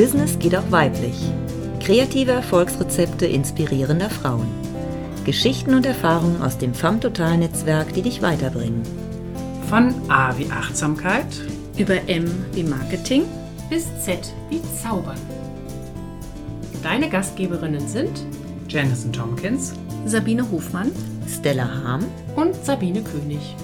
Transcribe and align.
Business 0.00 0.38
geht 0.38 0.56
auch 0.56 0.70
weiblich. 0.70 1.14
Kreative 1.78 2.32
Erfolgsrezepte 2.32 3.26
inspirierender 3.26 4.08
Frauen. 4.08 4.48
Geschichten 5.26 5.74
und 5.74 5.84
Erfahrungen 5.84 6.40
aus 6.40 6.56
dem 6.56 6.72
FAM 6.72 7.02
Total 7.02 7.36
Netzwerk, 7.36 7.92
die 7.92 8.00
dich 8.00 8.22
weiterbringen. 8.22 8.80
Von 9.68 9.92
A 10.10 10.38
wie 10.38 10.50
Achtsamkeit 10.50 11.26
über 11.76 11.96
M 12.08 12.24
wie 12.54 12.62
Marketing 12.62 13.24
bis 13.68 13.88
Z 14.02 14.32
wie 14.48 14.62
Zaubern. 14.82 15.20
Deine 16.82 17.10
Gastgeberinnen 17.10 17.86
sind 17.86 18.24
Janison 18.70 19.12
Tompkins, 19.12 19.74
Sabine 20.06 20.50
Hofmann, 20.50 20.92
Stella 21.28 21.68
Harm 21.84 22.06
und 22.36 22.54
Sabine 22.64 23.02
König. 23.02 23.54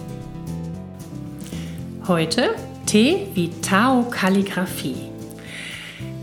Heute 2.07 2.51
T 2.85 3.29
wie 3.33 3.49
Tao 3.63 4.05
Kalligraphie. 4.11 5.16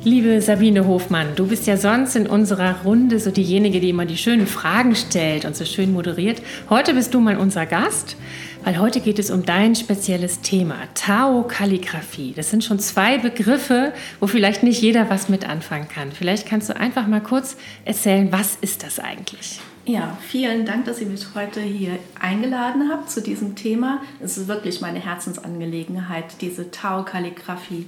Liebe 0.06 0.42
Sabine 0.42 0.86
Hofmann, 0.86 1.34
du 1.38 1.48
bist 1.48 1.66
ja 1.66 1.78
sonst 1.78 2.18
in 2.18 2.28
unserer 2.28 2.82
Runde 2.84 3.20
so 3.20 3.32
diejenige, 3.32 3.80
die 3.80 3.92
immer 3.92 4.06
die 4.06 4.18
schönen 4.18 4.48
Fragen 4.48 4.98
stellt 4.98 5.46
und 5.46 5.56
so 5.56 5.64
schön 5.64 5.94
moderiert. 5.94 6.42
Heute 6.70 6.94
bist 6.94 7.14
du 7.14 7.22
mal 7.22 7.38
unser 7.38 7.66
Gast, 7.66 8.18
weil 8.66 8.80
heute 8.80 9.00
geht 9.00 9.18
es 9.18 9.32
um 9.32 9.46
dein 9.46 9.76
spezielles 9.76 10.42
Thema, 10.42 10.76
Tao-Kalligraphie. 10.94 12.34
Das 12.36 12.50
sind 12.50 12.66
schon 12.66 12.80
zwei 12.80 13.18
Begriffe, 13.18 13.94
wo 14.20 14.28
vielleicht 14.28 14.62
nicht 14.62 14.82
jeder 14.82 15.10
was 15.10 15.30
mit 15.30 15.48
anfangen 15.48 15.88
kann. 15.88 16.12
Vielleicht 16.12 16.50
kannst 16.50 16.68
du 16.68 16.76
einfach 16.76 17.08
mal 17.08 17.22
kurz 17.22 17.56
erzählen, 17.86 18.30
was 18.30 18.58
ist 18.60 18.84
das 18.84 19.00
eigentlich? 19.00 19.62
Ja, 19.86 20.18
vielen 20.22 20.66
Dank, 20.66 20.84
dass 20.84 21.00
ihr 21.00 21.08
mich 21.08 21.28
heute 21.34 21.62
hier 21.62 21.98
eingeladen 22.20 22.90
habt 22.92 23.10
zu 23.10 23.22
diesem 23.22 23.56
Thema. 23.56 24.02
Es 24.20 24.38
ist 24.38 24.50
wirklich 24.50 24.82
meine 24.82 25.00
Herzensangelegenheit, 25.00 26.26
diese 26.42 26.72
Tao-Kalligraphie. 26.72 27.88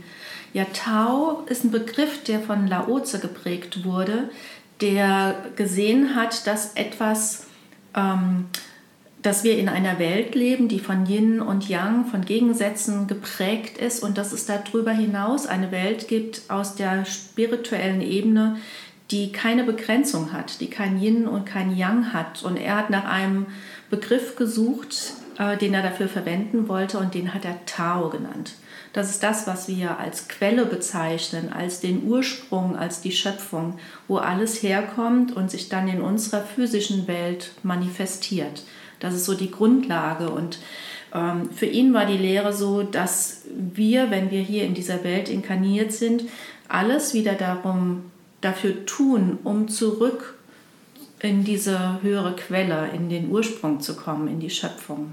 Ja, 0.55 0.63
Tao 0.71 1.43
ist 1.47 1.65
ein 1.65 1.71
Begriff, 1.71 2.23
der 2.23 2.39
von 2.39 2.65
Laoze 2.65 3.19
geprägt 3.19 3.83
wurde, 3.83 4.29
der 4.79 5.35
gesehen 5.57 6.15
hat, 6.15 6.47
dass 6.47 6.75
etwas, 6.75 7.47
ähm, 7.93 8.45
dass 9.21 9.43
wir 9.43 9.57
in 9.57 9.67
einer 9.67 9.99
Welt 9.99 10.33
leben, 10.33 10.69
die 10.69 10.79
von 10.79 11.07
Yin 11.07 11.41
und 11.41 11.67
Yang, 11.67 12.05
von 12.05 12.23
Gegensätzen 12.23 13.07
geprägt 13.07 13.77
ist 13.77 14.01
und 14.01 14.17
dass 14.17 14.31
es 14.31 14.45
darüber 14.45 14.93
hinaus 14.93 15.45
eine 15.45 15.73
Welt 15.73 16.07
gibt 16.07 16.43
aus 16.47 16.75
der 16.75 17.03
spirituellen 17.03 17.99
Ebene, 17.99 18.55
die 19.11 19.33
keine 19.33 19.65
Begrenzung 19.65 20.31
hat, 20.31 20.61
die 20.61 20.69
kein 20.69 21.01
Yin 21.01 21.27
und 21.27 21.43
kein 21.43 21.75
Yang 21.75 22.13
hat. 22.13 22.43
Und 22.43 22.55
er 22.55 22.77
hat 22.77 22.89
nach 22.89 23.03
einem 23.03 23.47
Begriff 23.89 24.37
gesucht, 24.37 25.15
äh, 25.37 25.57
den 25.57 25.73
er 25.73 25.83
dafür 25.83 26.07
verwenden 26.07 26.69
wollte 26.69 26.97
und 26.97 27.13
den 27.13 27.33
hat 27.33 27.43
er 27.43 27.65
Tao 27.65 28.09
genannt. 28.09 28.53
Das 28.95 29.09
ist 29.09 29.23
das, 29.23 29.45
was 29.45 29.67
wir 29.67 29.99
als 29.99 30.29
Quelle 30.29 30.65
bezeichnen, 30.65 31.51
als 31.51 31.81
den 31.81 32.07
Ursprung, 32.07 32.77
als 32.77 33.01
die 33.01 33.11
Schöpfung, 33.11 33.77
wo 34.07 34.19
alles 34.19 34.63
herkommt 34.63 35.35
und 35.35 35.51
sich 35.51 35.67
dann 35.67 35.89
in 35.89 35.99
unserer 35.99 36.39
physischen 36.39 37.05
Welt 37.05 37.51
manifestiert. 37.61 38.63
Das 39.01 39.13
ist 39.13 39.25
so 39.25 39.33
die 39.33 39.51
Grundlage. 39.51 40.29
Und 40.29 40.59
ähm, 41.13 41.49
für 41.53 41.65
ihn 41.65 41.93
war 41.93 42.05
die 42.05 42.15
Lehre 42.15 42.53
so, 42.53 42.83
dass 42.83 43.41
wir, 43.53 44.11
wenn 44.11 44.31
wir 44.31 44.39
hier 44.39 44.63
in 44.63 44.73
dieser 44.73 45.03
Welt 45.03 45.27
inkarniert 45.27 45.91
sind, 45.91 46.23
alles 46.69 47.13
wieder 47.13 47.33
darum, 47.33 48.05
dafür 48.39 48.85
tun, 48.85 49.39
um 49.43 49.67
zurück 49.67 50.35
in 51.19 51.43
diese 51.43 52.01
höhere 52.01 52.37
Quelle, 52.37 52.91
in 52.93 53.09
den 53.09 53.29
Ursprung 53.29 53.81
zu 53.81 53.97
kommen, 53.97 54.29
in 54.29 54.39
die 54.39 54.49
Schöpfung. 54.49 55.11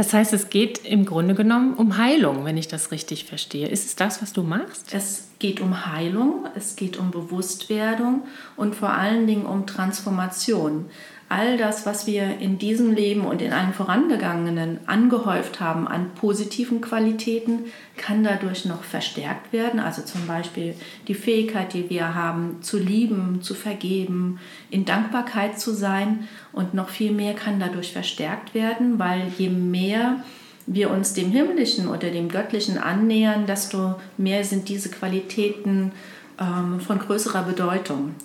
Das 0.00 0.14
heißt, 0.14 0.32
es 0.32 0.48
geht 0.48 0.86
im 0.86 1.04
Grunde 1.04 1.34
genommen 1.34 1.74
um 1.74 1.98
Heilung, 1.98 2.46
wenn 2.46 2.56
ich 2.56 2.68
das 2.68 2.90
richtig 2.90 3.26
verstehe. 3.26 3.68
Ist 3.68 3.84
es 3.84 3.96
das, 3.96 4.22
was 4.22 4.32
du 4.32 4.42
machst? 4.42 4.94
Es 4.94 5.28
geht 5.38 5.60
um 5.60 5.84
Heilung, 5.92 6.46
es 6.54 6.74
geht 6.74 6.96
um 6.96 7.10
Bewusstwerdung 7.10 8.22
und 8.56 8.74
vor 8.74 8.92
allen 8.92 9.26
Dingen 9.26 9.44
um 9.44 9.66
Transformation 9.66 10.86
all 11.30 11.56
das, 11.56 11.86
was 11.86 12.08
wir 12.08 12.38
in 12.40 12.58
diesem 12.58 12.92
Leben 12.92 13.24
und 13.24 13.40
in 13.40 13.52
allen 13.52 13.72
vorangegangenen 13.72 14.80
angehäuft 14.86 15.60
haben 15.60 15.86
an 15.86 16.10
positiven 16.16 16.80
Qualitäten, 16.80 17.66
kann 17.96 18.24
dadurch 18.24 18.64
noch 18.64 18.82
verstärkt 18.82 19.52
werden. 19.52 19.78
Also 19.78 20.02
zum 20.02 20.26
Beispiel 20.26 20.74
die 21.06 21.14
Fähigkeit, 21.14 21.72
die 21.72 21.88
wir 21.88 22.16
haben, 22.16 22.58
zu 22.62 22.78
lieben, 22.78 23.42
zu 23.42 23.54
vergeben, 23.54 24.40
in 24.70 24.84
Dankbarkeit 24.84 25.60
zu 25.60 25.72
sein. 25.72 26.28
Und 26.52 26.74
noch 26.74 26.88
viel 26.88 27.12
mehr 27.12 27.34
kann 27.34 27.60
dadurch 27.60 27.92
verstärkt 27.92 28.52
werden, 28.52 28.98
weil 28.98 29.30
je 29.38 29.50
mehr 29.50 30.24
wir 30.66 30.90
uns 30.90 31.14
dem 31.14 31.30
Himmlischen 31.30 31.86
oder 31.86 32.10
dem 32.10 32.28
Göttlichen 32.28 32.76
annähern, 32.76 33.46
desto 33.46 33.94
mehr 34.16 34.42
sind 34.42 34.68
diese 34.68 34.90
Qualitäten 34.90 35.92
ähm, 36.40 36.80
von 36.80 36.98
größerer 36.98 37.44
Bedeutung. 37.44 38.16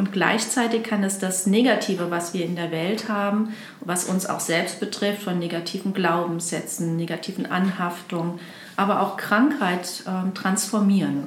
Und 0.00 0.12
gleichzeitig 0.12 0.82
kann 0.82 1.04
es 1.04 1.18
das 1.18 1.46
Negative, 1.46 2.10
was 2.10 2.32
wir 2.32 2.46
in 2.46 2.56
der 2.56 2.70
Welt 2.70 3.10
haben, 3.10 3.50
was 3.80 4.06
uns 4.06 4.24
auch 4.24 4.40
selbst 4.40 4.80
betrifft, 4.80 5.22
von 5.24 5.38
negativen 5.38 5.92
Glaubenssätzen, 5.92 6.96
negativen 6.96 7.44
Anhaftungen, 7.44 8.40
aber 8.78 9.02
auch 9.02 9.18
Krankheit 9.18 10.02
äh, 10.06 10.32
transformieren. 10.32 11.24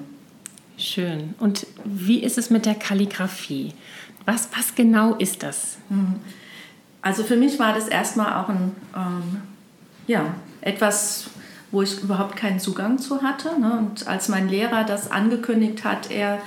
Schön. 0.75 1.35
Und 1.39 1.67
wie 1.85 2.23
ist 2.23 2.39
es 2.39 2.49
mit 2.49 2.65
der 2.65 2.73
Kalligraphie? 2.73 3.75
Was, 4.25 4.49
was 4.57 4.73
genau 4.73 5.13
ist 5.17 5.43
das? 5.43 5.77
Mhm. 5.89 6.15
Also 7.03 7.23
für 7.23 7.35
mich 7.35 7.59
war 7.59 7.75
das 7.75 7.87
erstmal 7.87 8.43
auch 8.43 8.49
ein, 8.49 8.71
ähm, 8.95 9.41
ja, 10.07 10.33
etwas, 10.61 11.25
wo 11.69 11.83
ich 11.83 12.01
überhaupt 12.01 12.37
keinen 12.37 12.59
Zugang 12.59 12.97
zu 12.97 13.21
hatte. 13.21 13.49
Ne? 13.59 13.77
Und 13.77 14.07
als 14.07 14.29
mein 14.29 14.49
Lehrer 14.49 14.83
das 14.83 15.11
angekündigt 15.11 15.83
hat, 15.83 16.09
er 16.09 16.39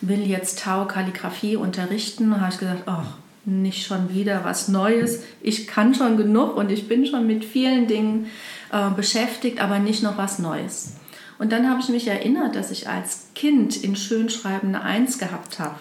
will 0.00 0.26
jetzt 0.26 0.60
Tau-Kalligraphie 0.60 1.56
unterrichten. 1.56 2.40
habe 2.40 2.52
ich 2.52 2.58
gesagt, 2.58 2.82
ach, 2.86 3.06
nicht 3.44 3.86
schon 3.86 4.14
wieder 4.14 4.44
was 4.44 4.68
Neues. 4.68 5.22
Ich 5.42 5.66
kann 5.66 5.94
schon 5.94 6.16
genug 6.16 6.56
und 6.56 6.70
ich 6.70 6.88
bin 6.88 7.06
schon 7.06 7.26
mit 7.26 7.44
vielen 7.44 7.86
Dingen 7.86 8.26
äh, 8.72 8.90
beschäftigt, 8.90 9.60
aber 9.60 9.78
nicht 9.78 10.02
noch 10.02 10.16
was 10.16 10.38
Neues. 10.38 10.94
Und 11.38 11.52
dann 11.52 11.68
habe 11.68 11.80
ich 11.80 11.88
mich 11.88 12.06
erinnert, 12.06 12.54
dass 12.54 12.70
ich 12.70 12.88
als 12.88 13.26
Kind 13.34 13.76
in 13.76 13.96
Schönschreiben 13.96 14.74
eine 14.74 14.82
Eins 14.82 15.18
gehabt 15.18 15.58
habe. 15.58 15.74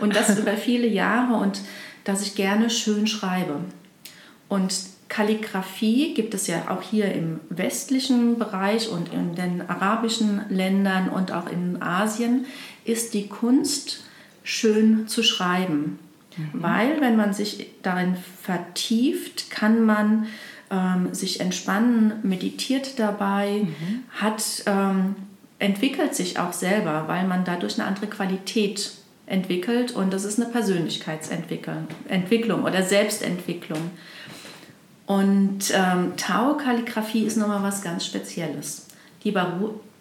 Und 0.00 0.16
das 0.16 0.38
über 0.38 0.56
viele 0.56 0.86
Jahre 0.86 1.34
und 1.34 1.60
dass 2.04 2.22
ich 2.22 2.34
gerne 2.34 2.70
schön 2.70 3.06
schreibe. 3.06 3.60
Und 4.48 4.74
Kalligraphie 5.08 6.14
gibt 6.14 6.34
es 6.34 6.46
ja 6.46 6.70
auch 6.70 6.82
hier 6.82 7.12
im 7.12 7.40
westlichen 7.48 8.38
Bereich 8.38 8.88
und 8.88 9.12
in 9.12 9.34
den 9.34 9.68
arabischen 9.68 10.42
Ländern 10.48 11.08
und 11.08 11.30
auch 11.30 11.48
in 11.48 11.80
Asien 11.80 12.46
ist 12.84 13.14
die 13.14 13.28
Kunst, 13.28 14.04
schön 14.42 15.08
zu 15.08 15.22
schreiben. 15.22 15.98
Mhm. 16.36 16.50
Weil, 16.52 17.00
wenn 17.00 17.16
man 17.16 17.32
sich 17.32 17.66
darin 17.82 18.16
vertieft, 18.42 19.50
kann 19.50 19.84
man 19.84 20.26
ähm, 20.70 21.14
sich 21.14 21.40
entspannen, 21.40 22.14
meditiert 22.22 22.98
dabei, 22.98 23.62
mhm. 23.62 24.04
hat, 24.10 24.64
ähm, 24.66 25.16
entwickelt 25.58 26.14
sich 26.14 26.38
auch 26.38 26.52
selber, 26.52 27.04
weil 27.06 27.26
man 27.26 27.44
dadurch 27.44 27.78
eine 27.78 27.88
andere 27.88 28.06
Qualität 28.06 28.92
entwickelt 29.26 29.92
und 29.92 30.12
das 30.12 30.24
ist 30.24 30.38
eine 30.38 30.50
Persönlichkeitsentwicklung 30.50 32.64
oder 32.64 32.82
Selbstentwicklung. 32.82 33.90
Und 35.06 35.72
ähm, 35.74 36.12
Tao-Kalligraphie 36.16 37.24
ist 37.24 37.36
nochmal 37.36 37.62
was 37.62 37.82
ganz 37.82 38.06
Spezielles. 38.06 38.86
Die 39.22 39.30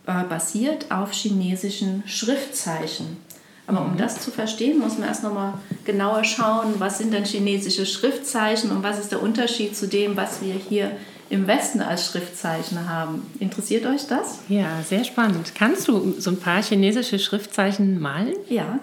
äh, 0.05 0.23
basiert 0.23 0.91
auf 0.91 1.11
chinesischen 1.11 2.03
Schriftzeichen. 2.05 3.17
Aber 3.65 3.81
um 3.81 3.93
mhm. 3.93 3.97
das 3.97 4.19
zu 4.19 4.31
verstehen, 4.31 4.79
muss 4.79 4.97
man 4.97 5.07
erst 5.07 5.23
nochmal 5.23 5.53
genauer 5.85 6.23
schauen, 6.23 6.75
was 6.79 6.97
sind 6.97 7.13
denn 7.13 7.23
chinesische 7.23 7.85
Schriftzeichen 7.85 8.71
und 8.71 8.83
was 8.83 8.99
ist 8.99 9.11
der 9.11 9.21
Unterschied 9.21 9.75
zu 9.75 9.87
dem, 9.87 10.17
was 10.17 10.41
wir 10.41 10.53
hier 10.53 10.91
im 11.29 11.47
Westen 11.47 11.81
als 11.81 12.07
Schriftzeichen 12.07 12.89
haben. 12.89 13.25
Interessiert 13.39 13.85
euch 13.85 14.07
das? 14.07 14.39
Ja, 14.49 14.81
sehr 14.87 15.03
spannend. 15.03 15.53
Kannst 15.55 15.87
du 15.87 16.13
so 16.19 16.29
ein 16.29 16.39
paar 16.39 16.61
chinesische 16.61 17.17
Schriftzeichen 17.17 17.99
malen? 17.99 18.35
Ja. 18.49 18.79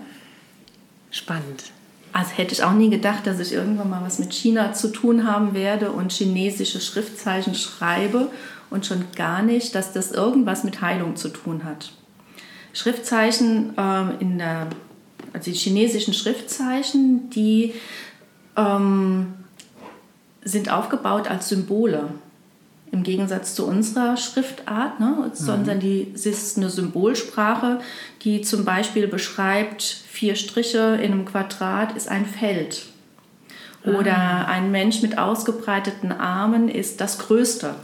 Spannend. 1.11 1.65
Also 2.13 2.31
hätte 2.33 2.55
ich 2.55 2.65
auch 2.65 2.73
nie 2.73 2.91
gedacht, 2.91 3.27
dass 3.27 3.39
ich 3.39 3.53
irgendwann 3.53 3.91
mal 3.91 4.03
was 4.03 4.19
mit 4.19 4.33
China 4.33 4.73
zu 4.73 4.89
tun 4.89 5.31
haben 5.31 5.55
werde 5.55 5.93
und 5.93 6.13
chinesische 6.13 6.81
Schriftzeichen 6.81 7.55
schreibe 7.55 8.31
und 8.71 8.87
schon 8.87 9.05
gar 9.17 9.43
nicht, 9.43 9.75
dass 9.75 9.93
das 9.93 10.13
irgendwas 10.13 10.65
mit 10.65 10.81
Heilung 10.81 11.17
zu 11.17 11.29
tun 11.29 11.65
hat. 11.65 11.93
Schriftzeichen 12.73 13.75
ähm, 13.77 14.13
in 14.21 14.39
der, 14.39 14.69
also 15.33 15.51
die 15.51 15.57
chinesischen 15.57 16.15
Schriftzeichen, 16.15 17.31
die 17.31 17.75
ähm, 18.57 19.35
sind 20.43 20.73
aufgebaut 20.73 21.29
als 21.29 21.49
Symbole. 21.49 22.11
Im 22.93 23.05
Gegensatz 23.05 23.55
zu 23.55 23.67
unserer 23.67 24.17
Schriftart, 24.17 24.99
ne? 24.99 25.07
Mhm. 25.07 25.31
sondern 25.33 25.79
die 25.79 26.13
ist 26.13 26.57
eine 26.57 26.71
Symbolsprache, 26.71 27.79
die 28.23 28.41
zum 28.41 28.65
Beispiel 28.65 29.07
beschreibt, 29.07 29.83
vier 29.83 30.35
Striche 30.35 30.99
in 31.01 31.13
einem 31.13 31.25
Quadrat 31.25 31.97
ist 31.97 32.09
ein 32.09 32.27
Feld. 32.27 32.87
Oder 33.85 34.17
ah. 34.17 34.45
ein 34.47 34.73
Mensch 34.73 35.03
mit 35.03 35.19
ausgebreiteten 35.19 36.13
Armen 36.13 36.69
ist 36.69 37.01
das 37.01 37.19
Größte. 37.19 37.77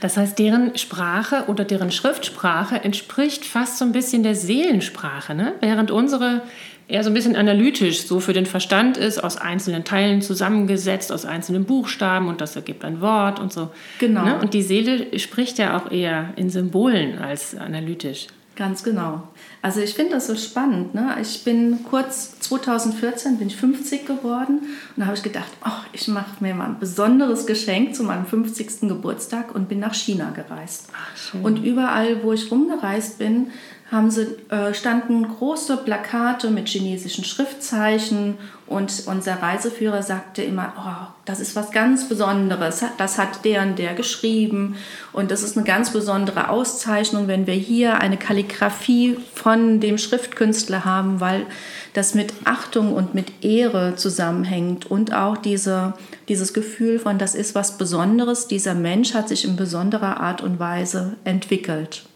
Das 0.00 0.16
heißt, 0.16 0.38
deren 0.38 0.76
Sprache 0.76 1.44
oder 1.46 1.64
deren 1.64 1.90
Schriftsprache 1.90 2.82
entspricht 2.82 3.44
fast 3.44 3.78
so 3.78 3.84
ein 3.84 3.92
bisschen 3.92 4.22
der 4.22 4.34
Seelensprache, 4.34 5.34
ne? 5.34 5.54
während 5.60 5.90
unsere 5.90 6.42
eher 6.88 7.02
so 7.02 7.10
ein 7.10 7.14
bisschen 7.14 7.36
analytisch 7.36 8.02
so 8.02 8.20
für 8.20 8.32
den 8.32 8.46
Verstand 8.46 8.96
ist, 8.96 9.22
aus 9.22 9.36
einzelnen 9.36 9.84
Teilen 9.84 10.20
zusammengesetzt, 10.20 11.12
aus 11.12 11.24
einzelnen 11.24 11.64
Buchstaben 11.64 12.28
und 12.28 12.40
das 12.40 12.56
ergibt 12.56 12.84
ein 12.84 13.00
Wort 13.00 13.40
und 13.40 13.52
so. 13.52 13.70
Genau. 13.98 14.24
Ne? 14.24 14.38
Und 14.38 14.52
die 14.54 14.62
Seele 14.62 15.18
spricht 15.18 15.58
ja 15.58 15.78
auch 15.78 15.90
eher 15.90 16.34
in 16.36 16.50
Symbolen 16.50 17.18
als 17.18 17.56
analytisch. 17.56 18.26
Ganz 18.56 18.84
genau. 18.84 19.28
Also 19.64 19.80
ich 19.80 19.94
finde 19.94 20.16
das 20.16 20.26
so 20.26 20.36
spannend. 20.36 20.94
Ne? 20.94 21.16
Ich 21.22 21.42
bin 21.42 21.84
kurz 21.88 22.38
2014 22.40 23.38
bin 23.38 23.46
ich 23.46 23.56
50 23.56 24.04
geworden 24.04 24.58
und 24.58 25.00
da 25.00 25.06
habe 25.06 25.16
ich 25.16 25.22
gedacht, 25.22 25.50
oh, 25.64 25.70
ich 25.94 26.06
mache 26.06 26.44
mir 26.44 26.54
mal 26.54 26.66
ein 26.66 26.78
besonderes 26.78 27.46
Geschenk 27.46 27.94
zu 27.94 28.04
meinem 28.04 28.26
50. 28.26 28.80
Geburtstag 28.82 29.54
und 29.54 29.70
bin 29.70 29.80
nach 29.80 29.94
China 29.94 30.32
gereist. 30.36 30.90
Ach, 30.92 31.42
und 31.42 31.64
überall, 31.64 32.22
wo 32.22 32.34
ich 32.34 32.50
rumgereist 32.50 33.16
bin, 33.16 33.52
haben 33.90 34.10
sie, 34.10 34.26
äh, 34.48 34.72
standen 34.72 35.28
große 35.28 35.76
Plakate 35.78 36.50
mit 36.50 36.68
chinesischen 36.68 37.22
Schriftzeichen 37.24 38.38
und 38.66 39.04
unser 39.06 39.42
Reiseführer 39.42 40.02
sagte 40.02 40.42
immer, 40.42 40.72
oh, 40.78 41.12
das 41.26 41.38
ist 41.38 41.54
was 41.54 41.70
ganz 41.70 42.08
Besonderes, 42.08 42.82
das 42.96 43.18
hat 43.18 43.44
der 43.44 43.62
und 43.62 43.78
der 43.78 43.94
geschrieben 43.94 44.76
und 45.12 45.30
das 45.30 45.42
ist 45.42 45.56
eine 45.56 45.66
ganz 45.66 45.90
besondere 45.90 46.48
Auszeichnung, 46.48 47.28
wenn 47.28 47.46
wir 47.46 47.54
hier 47.54 48.00
eine 48.00 48.16
Kalligraphie 48.16 49.18
von 49.34 49.80
dem 49.80 49.98
Schriftkünstler 49.98 50.86
haben, 50.86 51.20
weil 51.20 51.44
das 51.92 52.14
mit 52.14 52.32
Achtung 52.44 52.94
und 52.94 53.14
mit 53.14 53.44
Ehre 53.44 53.96
zusammenhängt 53.96 54.90
und 54.90 55.12
auch 55.12 55.36
diese, 55.36 55.92
dieses 56.28 56.54
Gefühl 56.54 56.98
von, 56.98 57.18
das 57.18 57.34
ist 57.34 57.54
was 57.54 57.76
Besonderes, 57.76 58.48
dieser 58.48 58.74
Mensch 58.74 59.12
hat 59.12 59.28
sich 59.28 59.44
in 59.44 59.56
besonderer 59.56 60.20
Art 60.20 60.40
und 60.40 60.58
Weise 60.58 61.16
entwickelt. 61.24 62.06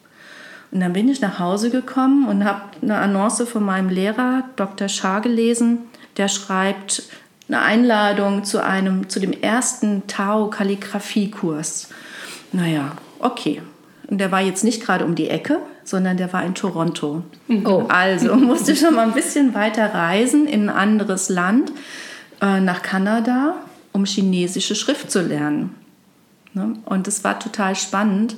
Und 0.70 0.80
dann 0.80 0.92
bin 0.92 1.08
ich 1.08 1.20
nach 1.20 1.38
Hause 1.38 1.70
gekommen 1.70 2.28
und 2.28 2.44
habe 2.44 2.62
eine 2.82 2.98
Annonce 2.98 3.48
von 3.48 3.64
meinem 3.64 3.88
Lehrer, 3.88 4.44
Dr. 4.56 4.88
Schaar, 4.88 5.20
gelesen. 5.20 5.78
Der 6.16 6.28
schreibt 6.28 7.04
eine 7.48 7.62
Einladung 7.62 8.44
zu, 8.44 8.62
einem, 8.62 9.08
zu 9.08 9.20
dem 9.20 9.32
ersten 9.32 10.06
Tao-Kalligraphie-Kurs. 10.06 11.88
Naja, 12.52 12.92
okay. 13.18 13.62
Und 14.08 14.18
der 14.18 14.30
war 14.30 14.40
jetzt 14.40 14.64
nicht 14.64 14.82
gerade 14.82 15.04
um 15.04 15.14
die 15.14 15.28
Ecke, 15.28 15.58
sondern 15.84 16.16
der 16.16 16.32
war 16.32 16.44
in 16.44 16.54
Toronto. 16.54 17.22
Oh. 17.64 17.84
Also 17.88 18.34
musste 18.36 18.72
ich 18.72 18.80
schon 18.80 18.94
mal 18.94 19.06
ein 19.06 19.14
bisschen 19.14 19.54
weiter 19.54 19.94
reisen 19.94 20.46
in 20.46 20.68
ein 20.68 20.76
anderes 20.76 21.30
Land, 21.30 21.72
äh, 22.40 22.60
nach 22.60 22.82
Kanada, 22.82 23.56
um 23.92 24.04
chinesische 24.04 24.74
Schrift 24.74 25.10
zu 25.10 25.22
lernen. 25.22 25.74
Ne? 26.52 26.74
Und 26.84 27.08
es 27.08 27.24
war 27.24 27.38
total 27.38 27.74
spannend, 27.74 28.36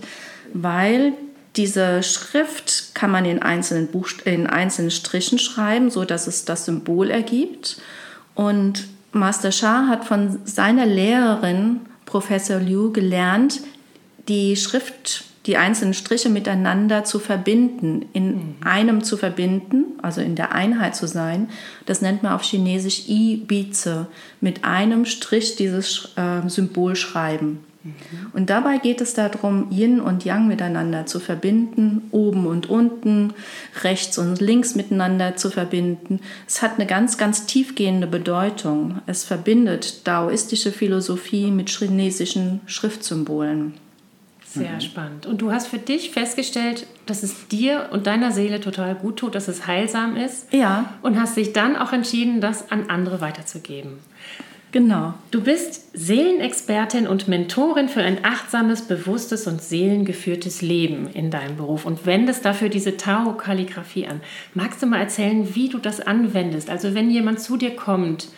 weil 0.52 1.12
diese 1.56 2.02
Schrift 2.02 2.94
kann 2.94 3.10
man 3.10 3.24
in 3.24 3.42
einzelnen, 3.42 3.88
Buchst 3.88 4.22
in 4.22 4.46
einzelnen 4.46 4.90
Strichen 4.90 5.38
schreiben, 5.38 5.90
so 5.90 6.04
dass 6.04 6.26
es 6.26 6.44
das 6.44 6.64
Symbol 6.64 7.10
ergibt. 7.10 7.78
Und 8.34 8.86
Master 9.12 9.50
Shah 9.50 9.88
hat 9.88 10.04
von 10.04 10.38
seiner 10.44 10.86
Lehrerin, 10.86 11.80
Professor 12.06 12.60
Liu, 12.60 12.92
gelernt, 12.92 13.60
die 14.28 14.56
Schrift, 14.56 15.24
die 15.46 15.56
einzelnen 15.56 15.94
Striche 15.94 16.28
miteinander 16.28 17.02
zu 17.02 17.18
verbinden, 17.18 18.06
in 18.12 18.34
mhm. 18.34 18.56
einem 18.64 19.02
zu 19.02 19.16
verbinden, 19.16 19.86
also 20.02 20.20
in 20.20 20.36
der 20.36 20.52
Einheit 20.52 20.94
zu 20.94 21.08
sein. 21.08 21.48
Das 21.86 22.00
nennt 22.00 22.22
man 22.22 22.32
auf 22.32 22.42
Chinesisch 22.42 23.08
I 23.08 23.36
Bize, 23.36 24.06
mit 24.40 24.64
einem 24.64 25.04
Strich 25.04 25.56
dieses 25.56 26.10
äh, 26.16 26.48
Symbol 26.48 26.94
schreiben. 26.94 27.64
Mhm. 27.82 27.92
Und 28.32 28.50
dabei 28.50 28.78
geht 28.78 29.00
es 29.00 29.14
darum, 29.14 29.70
Yin 29.70 30.00
und 30.00 30.24
Yang 30.24 30.48
miteinander 30.48 31.06
zu 31.06 31.20
verbinden, 31.20 32.02
oben 32.10 32.46
und 32.46 32.68
unten, 32.68 33.32
rechts 33.82 34.18
und 34.18 34.40
links 34.40 34.74
miteinander 34.74 35.36
zu 35.36 35.50
verbinden. 35.50 36.20
Es 36.46 36.62
hat 36.62 36.74
eine 36.74 36.86
ganz, 36.86 37.18
ganz 37.18 37.46
tiefgehende 37.46 38.06
Bedeutung. 38.06 39.00
Es 39.06 39.24
verbindet 39.24 40.06
daoistische 40.06 40.72
Philosophie 40.72 41.50
mit 41.50 41.70
chinesischen 41.70 42.60
Schriftsymbolen. 42.66 43.74
Sehr 44.52 44.72
mhm. 44.72 44.80
spannend. 44.80 45.26
Und 45.26 45.42
du 45.42 45.52
hast 45.52 45.68
für 45.68 45.78
dich 45.78 46.10
festgestellt, 46.10 46.86
dass 47.06 47.22
es 47.22 47.46
dir 47.46 47.88
und 47.92 48.08
deiner 48.08 48.32
Seele 48.32 48.60
total 48.60 48.96
gut 48.96 49.18
tut, 49.18 49.36
dass 49.36 49.46
es 49.46 49.68
heilsam 49.68 50.16
ist. 50.16 50.52
Ja. 50.52 50.94
Und 51.02 51.20
hast 51.20 51.36
dich 51.36 51.52
dann 51.52 51.76
auch 51.76 51.92
entschieden, 51.92 52.40
das 52.40 52.70
an 52.72 52.90
andere 52.90 53.20
weiterzugeben. 53.20 53.98
Genau. 54.72 55.14
Du 55.32 55.42
bist 55.42 55.90
Seelenexpertin 55.94 57.08
und 57.08 57.26
Mentorin 57.26 57.88
für 57.88 58.02
ein 58.02 58.24
achtsames, 58.24 58.82
bewusstes 58.82 59.48
und 59.48 59.60
seelengeführtes 59.60 60.62
Leben 60.62 61.08
in 61.12 61.30
deinem 61.30 61.56
Beruf 61.56 61.84
und 61.84 62.06
wendest 62.06 62.44
dafür 62.44 62.68
diese 62.68 62.96
Tao-Kalligraphie 62.96 64.06
an. 64.06 64.20
Magst 64.54 64.80
du 64.80 64.86
mal 64.86 65.00
erzählen, 65.00 65.56
wie 65.56 65.68
du 65.68 65.78
das 65.78 66.00
anwendest? 66.00 66.70
Also 66.70 66.94
wenn 66.94 67.10
jemand 67.10 67.40
zu 67.40 67.56
dir 67.56 67.74
kommt 67.74 68.28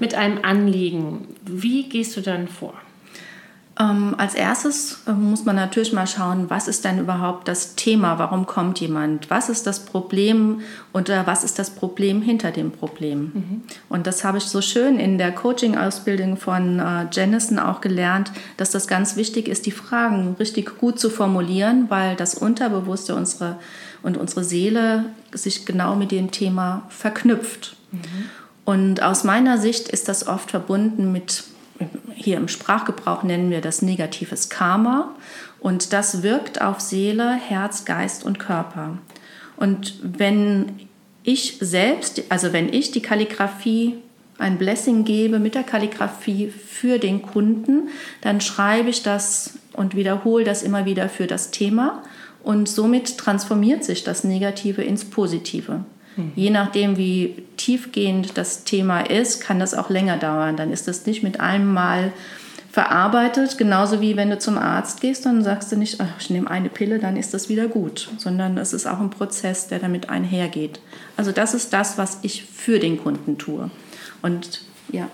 mit 0.00 0.14
einem 0.14 0.38
Anliegen, 0.42 1.28
wie 1.44 1.88
gehst 1.88 2.16
du 2.16 2.22
dann 2.22 2.48
vor? 2.48 2.74
Ähm, 3.80 4.14
als 4.18 4.34
erstes 4.34 4.98
äh, 5.06 5.12
muss 5.12 5.44
man 5.46 5.56
natürlich 5.56 5.94
mal 5.94 6.06
schauen, 6.06 6.50
was 6.50 6.68
ist 6.68 6.84
denn 6.84 6.98
überhaupt 6.98 7.48
das 7.48 7.74
Thema? 7.74 8.18
Warum 8.18 8.44
kommt 8.44 8.80
jemand? 8.80 9.30
Was 9.30 9.48
ist 9.48 9.66
das 9.66 9.86
Problem 9.86 10.60
und 10.92 11.08
äh, 11.08 11.22
was 11.24 11.42
ist 11.42 11.58
das 11.58 11.70
Problem 11.70 12.20
hinter 12.20 12.50
dem 12.50 12.70
Problem? 12.70 13.32
Mhm. 13.34 13.62
Und 13.88 14.06
das 14.06 14.24
habe 14.24 14.36
ich 14.38 14.44
so 14.44 14.60
schön 14.60 14.98
in 14.98 15.16
der 15.16 15.32
Coaching-Ausbildung 15.32 16.36
von 16.36 16.80
äh, 16.80 17.06
Jennison 17.12 17.58
auch 17.58 17.80
gelernt, 17.80 18.30
dass 18.58 18.70
das 18.70 18.86
ganz 18.86 19.16
wichtig 19.16 19.48
ist, 19.48 19.64
die 19.64 19.72
Fragen 19.72 20.36
richtig 20.38 20.78
gut 20.78 21.00
zu 21.00 21.08
formulieren, 21.08 21.86
weil 21.88 22.14
das 22.14 22.34
Unterbewusste 22.34 23.14
unsere, 23.14 23.56
und 24.02 24.18
unsere 24.18 24.44
Seele 24.44 25.06
sich 25.32 25.64
genau 25.64 25.96
mit 25.96 26.10
dem 26.10 26.30
Thema 26.30 26.82
verknüpft. 26.90 27.76
Mhm. 27.90 28.00
Und 28.64 29.02
aus 29.02 29.24
meiner 29.24 29.58
Sicht 29.58 29.88
ist 29.88 30.08
das 30.08 30.28
oft 30.28 30.50
verbunden 30.50 31.10
mit 31.10 31.44
hier 32.14 32.36
im 32.36 32.48
Sprachgebrauch 32.48 33.22
nennen 33.22 33.50
wir 33.50 33.60
das 33.60 33.82
negatives 33.82 34.48
Karma. 34.48 35.14
Und 35.60 35.92
das 35.92 36.22
wirkt 36.22 36.60
auf 36.60 36.80
Seele, 36.80 37.34
Herz, 37.34 37.84
Geist 37.84 38.24
und 38.24 38.38
Körper. 38.38 38.98
Und 39.56 39.94
wenn 40.02 40.88
ich 41.22 41.58
selbst, 41.60 42.22
also 42.28 42.52
wenn 42.52 42.72
ich 42.72 42.90
die 42.90 43.02
Kalligraphie 43.02 43.96
ein 44.38 44.58
Blessing 44.58 45.04
gebe 45.04 45.38
mit 45.38 45.54
der 45.54 45.62
Kalligraphie 45.62 46.48
für 46.48 46.98
den 46.98 47.22
Kunden, 47.22 47.88
dann 48.22 48.40
schreibe 48.40 48.90
ich 48.90 49.02
das 49.02 49.58
und 49.72 49.94
wiederhole 49.94 50.44
das 50.44 50.62
immer 50.62 50.84
wieder 50.84 51.08
für 51.08 51.26
das 51.26 51.50
Thema 51.50 52.02
und 52.42 52.68
somit 52.68 53.18
transformiert 53.18 53.84
sich 53.84 54.04
das 54.04 54.24
Negative 54.24 54.82
ins 54.82 55.04
Positive. 55.04 55.84
Mhm. 56.16 56.32
Je 56.34 56.50
nachdem, 56.50 56.96
wie 56.96 57.42
tiefgehend 57.56 58.36
das 58.36 58.64
Thema 58.64 59.00
ist, 59.00 59.40
kann 59.40 59.58
das 59.58 59.74
auch 59.74 59.90
länger 59.90 60.16
dauern. 60.16 60.56
Dann 60.56 60.72
ist 60.72 60.88
das 60.88 61.06
nicht 61.06 61.22
mit 61.22 61.40
einem 61.40 61.72
Mal 61.72 62.12
verarbeitet, 62.72 63.58
genauso 63.58 64.00
wie 64.00 64.16
wenn 64.16 64.30
du 64.30 64.38
zum 64.38 64.56
Arzt 64.56 65.02
gehst, 65.02 65.26
dann 65.26 65.44
sagst 65.44 65.70
du 65.70 65.76
nicht, 65.76 66.00
ach, 66.00 66.08
ich 66.18 66.30
nehme 66.30 66.50
eine 66.50 66.70
Pille, 66.70 66.98
dann 66.98 67.18
ist 67.18 67.34
das 67.34 67.50
wieder 67.50 67.66
gut, 67.66 68.08
sondern 68.16 68.56
es 68.56 68.72
ist 68.72 68.86
auch 68.86 68.98
ein 68.98 69.10
Prozess, 69.10 69.68
der 69.68 69.78
damit 69.78 70.08
einhergeht. 70.08 70.80
Also 71.18 71.32
das 71.32 71.52
ist 71.52 71.74
das, 71.74 71.98
was 71.98 72.20
ich 72.22 72.44
für 72.44 72.78
den 72.78 72.98
Kunden 72.98 73.36
tue. 73.36 73.70
Und 74.22 74.62
ja. 74.90 75.08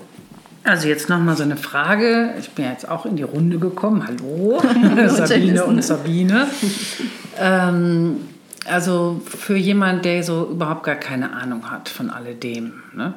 Also 0.63 0.87
jetzt 0.87 1.09
nochmal 1.09 1.37
so 1.37 1.43
eine 1.43 1.57
Frage. 1.57 2.35
Ich 2.39 2.51
bin 2.51 2.65
jetzt 2.65 2.89
auch 2.89 3.07
in 3.07 3.17
die 3.17 3.25
Runde 3.25 3.59
gekommen. 3.59 4.07
Hallo, 4.07 4.63
Sabine 5.09 5.65
und 5.65 5.83
Sabine. 5.83 6.47
ähm, 7.41 8.19
also 8.67 9.21
für 9.25 9.57
jemanden, 9.57 10.03
der 10.03 10.23
so 10.23 10.49
überhaupt 10.51 10.83
gar 10.83 10.97
keine 10.97 11.33
Ahnung 11.33 11.71
hat 11.71 11.89
von 11.89 12.11
alledem. 12.11 12.75
Ne? 12.95 13.15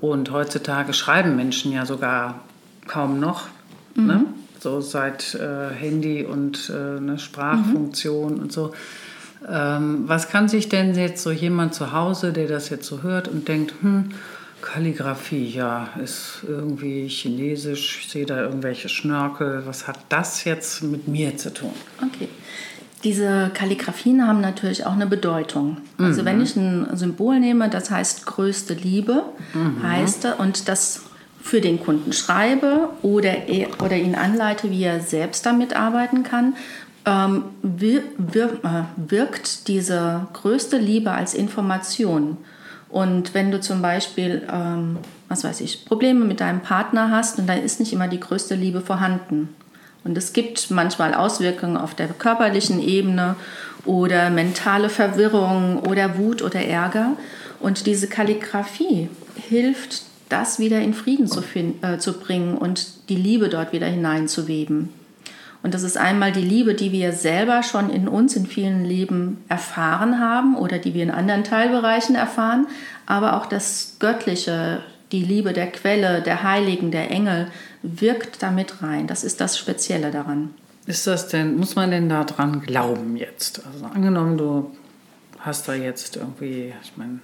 Und 0.00 0.30
heutzutage 0.30 0.92
schreiben 0.92 1.36
Menschen 1.36 1.72
ja 1.72 1.86
sogar 1.86 2.40
kaum 2.86 3.20
noch. 3.20 3.48
Ne? 3.94 4.02
Mhm. 4.02 4.06
Ne? 4.06 4.24
So 4.58 4.80
seit 4.80 5.34
äh, 5.34 5.72
Handy 5.74 6.24
und 6.24 6.70
äh, 6.70 6.96
eine 6.96 7.18
Sprachfunktion 7.18 8.34
mhm. 8.34 8.40
und 8.40 8.52
so. 8.52 8.72
Ähm, 9.48 10.04
was 10.06 10.28
kann 10.28 10.48
sich 10.48 10.68
denn 10.68 10.94
jetzt 10.94 11.22
so 11.22 11.30
jemand 11.30 11.74
zu 11.74 11.92
Hause, 11.92 12.32
der 12.32 12.48
das 12.48 12.70
jetzt 12.70 12.86
so 12.86 13.02
hört 13.02 13.28
und 13.28 13.48
denkt, 13.48 13.74
hm, 13.80 14.10
Kalligrafie, 14.62 15.48
ja, 15.50 15.90
ist 16.02 16.38
irgendwie 16.48 17.06
chinesisch, 17.06 18.00
ich 18.00 18.08
sehe 18.08 18.26
da 18.26 18.42
irgendwelche 18.42 18.88
Schnörkel, 18.88 19.62
was 19.66 19.86
hat 19.86 19.98
das 20.08 20.44
jetzt 20.44 20.82
mit 20.82 21.06
mir 21.06 21.36
zu 21.36 21.52
tun? 21.52 21.72
Okay. 22.02 22.28
Diese 23.04 23.50
Kalligraphien 23.52 24.26
haben 24.26 24.40
natürlich 24.40 24.86
auch 24.86 24.92
eine 24.92 25.06
Bedeutung. 25.06 25.78
Also 25.98 26.22
mhm. 26.22 26.26
wenn 26.26 26.42
ich 26.42 26.56
ein 26.56 26.96
Symbol 26.96 27.38
nehme, 27.38 27.68
das 27.68 27.90
heißt 27.90 28.26
größte 28.26 28.74
Liebe, 28.74 29.22
mhm. 29.52 29.82
heißt 29.82 30.26
und 30.38 30.68
das 30.68 31.02
für 31.42 31.60
den 31.60 31.80
Kunden 31.80 32.12
schreibe 32.12 32.88
oder, 33.02 33.34
oder 33.84 33.96
ihn 33.96 34.16
anleite, 34.16 34.70
wie 34.70 34.82
er 34.82 35.00
selbst 35.00 35.46
damit 35.46 35.76
arbeiten 35.76 36.24
kann, 36.24 36.54
ähm, 37.06 37.44
wir, 37.62 38.02
wir, 38.18 38.46
äh, 38.64 38.82
wirkt 38.96 39.68
diese 39.68 40.26
größte 40.32 40.76
Liebe 40.76 41.12
als 41.12 41.34
Information. 41.34 42.36
Und 42.88 43.32
wenn 43.32 43.50
du 43.50 43.60
zum 43.60 43.80
Beispiel, 43.80 44.42
ähm, 44.52 44.98
was 45.28 45.44
weiß 45.44 45.60
ich, 45.60 45.84
Probleme 45.84 46.24
mit 46.24 46.40
deinem 46.40 46.60
Partner 46.60 47.10
hast 47.10 47.38
und 47.38 47.46
da 47.46 47.54
ist 47.54 47.78
nicht 47.78 47.92
immer 47.92 48.08
die 48.08 48.20
größte 48.20 48.56
Liebe 48.56 48.80
vorhanden, 48.80 49.48
Und 50.06 50.16
es 50.16 50.32
gibt 50.32 50.70
manchmal 50.70 51.14
Auswirkungen 51.14 51.76
auf 51.76 51.94
der 51.94 52.06
körperlichen 52.06 52.80
Ebene 52.80 53.34
oder 53.84 54.30
mentale 54.30 54.88
Verwirrung 54.88 55.80
oder 55.80 56.16
Wut 56.16 56.42
oder 56.42 56.64
Ärger. 56.64 57.16
Und 57.58 57.86
diese 57.86 58.06
Kalligraphie 58.06 59.08
hilft, 59.48 60.02
das 60.28 60.60
wieder 60.60 60.80
in 60.80 60.94
Frieden 60.94 61.26
zu, 61.26 61.42
äh, 61.82 61.98
zu 61.98 62.20
bringen 62.20 62.56
und 62.56 63.08
die 63.08 63.16
Liebe 63.16 63.48
dort 63.48 63.72
wieder 63.72 63.86
hineinzuweben. 63.86 64.90
Und 65.62 65.74
das 65.74 65.82
ist 65.82 65.98
einmal 65.98 66.30
die 66.30 66.42
Liebe, 66.42 66.74
die 66.74 66.92
wir 66.92 67.12
selber 67.12 67.64
schon 67.64 67.90
in 67.90 68.06
uns 68.06 68.36
in 68.36 68.46
vielen 68.46 68.84
Leben 68.84 69.42
erfahren 69.48 70.20
haben 70.20 70.56
oder 70.56 70.78
die 70.78 70.94
wir 70.94 71.02
in 71.02 71.10
anderen 71.10 71.42
Teilbereichen 71.42 72.14
erfahren, 72.14 72.68
aber 73.06 73.36
auch 73.36 73.46
das 73.46 73.96
Göttliche, 73.98 74.82
die 75.10 75.24
Liebe 75.24 75.52
der 75.52 75.66
Quelle, 75.66 76.22
der 76.22 76.44
Heiligen, 76.44 76.92
der 76.92 77.10
Engel 77.10 77.48
wirkt 78.00 78.42
damit 78.42 78.82
rein. 78.82 79.06
Das 79.06 79.24
ist 79.24 79.40
das 79.40 79.58
Spezielle 79.58 80.10
daran. 80.10 80.50
Ist 80.86 81.06
das 81.06 81.28
denn, 81.28 81.56
muss 81.56 81.74
man 81.74 81.90
denn 81.90 82.08
daran 82.08 82.60
glauben 82.60 83.16
jetzt? 83.16 83.62
Also 83.66 83.86
angenommen, 83.86 84.38
du 84.38 84.70
hast 85.40 85.68
da 85.68 85.74
jetzt 85.74 86.16
irgendwie, 86.16 86.72
ich 86.82 86.96
meine, 86.96 87.20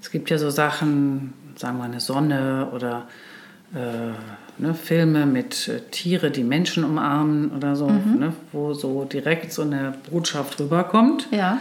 es 0.00 0.10
gibt 0.10 0.30
ja 0.30 0.38
so 0.38 0.50
Sachen, 0.50 1.32
sagen 1.56 1.78
wir 1.78 1.84
eine 1.84 2.00
Sonne 2.00 2.68
oder 2.72 3.08
äh, 3.74 4.60
ne, 4.62 4.74
Filme 4.74 5.26
mit 5.26 5.68
äh, 5.68 5.80
Tiere, 5.90 6.30
die 6.30 6.44
Menschen 6.44 6.84
umarmen 6.84 7.50
oder 7.52 7.74
so, 7.74 7.88
mhm. 7.88 8.18
ne, 8.18 8.32
wo 8.52 8.74
so 8.74 9.04
direkt 9.04 9.52
so 9.52 9.62
eine 9.62 9.94
Botschaft 10.10 10.60
rüberkommt. 10.60 11.28
Ja. 11.30 11.58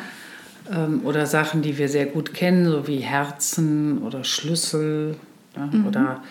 Ähm, 0.71 1.01
oder 1.05 1.25
Sachen, 1.25 1.61
die 1.61 1.77
wir 1.77 1.89
sehr 1.89 2.05
gut 2.05 2.33
kennen, 2.33 2.65
so 2.65 2.87
wie 2.87 2.97
Herzen 2.97 3.99
oder 3.99 4.23
Schlüssel. 4.23 5.15
Ja, 5.55 5.65
mhm. 5.65 5.87
Oder 5.87 6.23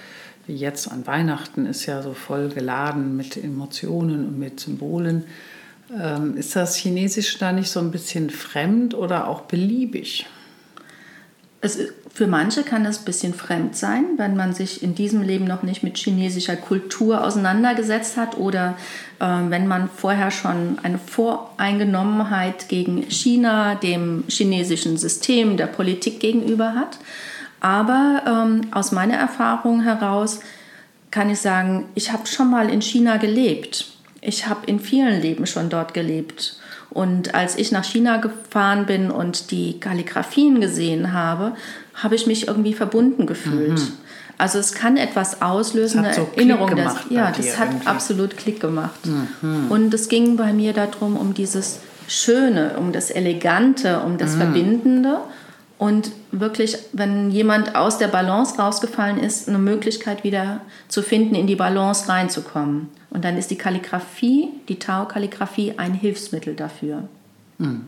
jetzt 0.57 0.90
an 0.90 1.07
Weihnachten 1.07 1.66
ist 1.66 1.87
ja 1.87 2.02
so 2.02 2.14
voll 2.14 2.49
geladen 2.49 3.16
mit 3.16 3.37
Emotionen 3.37 4.26
und 4.26 4.38
mit 4.38 4.61
Symbolen. 4.61 5.25
Ähm, 5.99 6.37
ist 6.37 6.54
das 6.54 6.76
Chinesisch 6.76 7.38
da 7.38 7.52
nicht 7.52 7.71
so 7.71 7.80
ein 7.80 7.90
bisschen 7.90 8.30
fremd 8.30 8.95
oder 8.95 9.28
auch 9.28 9.42
beliebig? 9.42 10.26
Es, 11.62 11.78
für 12.12 12.26
manche 12.26 12.62
kann 12.62 12.85
das 12.85 13.00
ein 13.00 13.04
bisschen 13.04 13.35
fremd 13.35 13.76
sein, 13.76 14.04
wenn 14.16 14.35
man 14.35 14.54
sich 14.54 14.83
in 14.83 14.95
diesem 14.95 15.23
Leben 15.23 15.45
noch 15.45 15.62
nicht 15.62 15.83
mit 15.83 15.99
chinesischer 15.99 16.57
Kultur 16.57 17.23
auseinandergesetzt 17.23 18.16
hat 18.16 18.38
oder 18.38 18.76
äh, 19.19 19.26
wenn 19.26 19.66
man 19.66 19.90
vorher 19.95 20.30
schon 20.30 20.78
eine 20.83 20.99
Voreingenommenheit 20.99 22.69
gegen 22.69 23.02
China, 23.11 23.75
dem 23.75 24.25
chinesischen 24.28 24.97
System, 24.97 25.57
der 25.57 25.66
Politik 25.66 26.19
gegenüber 26.21 26.75
hat. 26.75 26.99
Aber 27.61 28.23
ähm, 28.26 28.62
aus 28.73 28.90
meiner 28.93 29.17
Erfahrung 29.17 29.83
heraus 29.83 30.40
kann 31.11 31.31
ich 31.31 31.40
sagen, 31.40 31.87
ich 31.95 32.12
habe 32.12 32.26
schon 32.26 32.50
mal 32.50 32.71
in 32.71 32.81
China 32.81 33.17
gelebt. 33.17 33.87
Ich 34.21 34.47
habe 34.49 34.67
in 34.67 34.81
vielen 34.81 35.21
Leben 35.21 35.47
schon 35.47 35.69
dort 35.69 35.95
gelebt. 35.95 36.57
Und 36.90 37.35
als 37.35 37.57
ich 37.57 37.71
nach 37.71 37.85
China 37.85 38.17
gefahren 38.17 38.87
bin 38.87 39.11
und 39.11 39.50
die 39.50 39.79
Kalligraphien 39.79 40.61
gesehen 40.61 41.12
habe, 41.12 41.52
habe 41.95 42.14
ich 42.17 42.26
mich 42.26 42.49
irgendwie 42.49 42.75
verbunden 42.75 43.26
gefühlt. 43.26 43.79
Mhm. 43.79 43.93
Also 44.38 44.59
es 44.59 44.73
kann 44.73 44.97
etwas 44.97 45.43
auslösen, 45.43 46.05
eine 46.05 46.14
so 46.14 46.29
Erinnerung. 46.35 46.75
Dass, 46.75 46.97
ja, 47.11 47.31
das 47.31 47.59
hat 47.59 47.69
irgendwie. 47.69 47.87
absolut 47.87 48.37
Klick 48.37 48.59
gemacht. 48.61 49.07
Mhm. 49.07 49.71
Und 49.71 49.95
es 49.95 50.09
ging 50.09 50.37
bei 50.37 50.52
mir 50.52 50.73
darum, 50.73 51.17
um 51.17 51.35
dieses 51.35 51.81
Schöne, 52.09 52.73
um 52.79 52.90
das 52.90 53.11
Elegante, 53.11 54.00
um 54.00 54.19
das 54.19 54.35
mhm. 54.35 54.38
Verbindende. 54.38 55.19
Und 55.81 56.13
wirklich, 56.31 56.77
wenn 56.93 57.31
jemand 57.31 57.75
aus 57.75 57.97
der 57.97 58.09
Balance 58.09 58.61
rausgefallen 58.61 59.19
ist, 59.19 59.49
eine 59.49 59.57
Möglichkeit 59.57 60.25
wieder 60.25 60.61
zu 60.89 61.03
finden, 61.03 61.35
in 61.35 61.47
die 61.47 61.57
Balance 61.57 62.07
reinzukommen. 62.07 62.91
Und 63.09 63.25
dann 63.25 63.39
ist 63.39 63.51
die 63.51 63.57
Kalligraphie, 63.57 64.51
die 64.69 64.79
Tao-Kalligraphie, 64.79 65.79
ein 65.79 65.95
Hilfsmittel 65.95 66.55
dafür. 66.55 67.05
Mhm. 67.57 67.87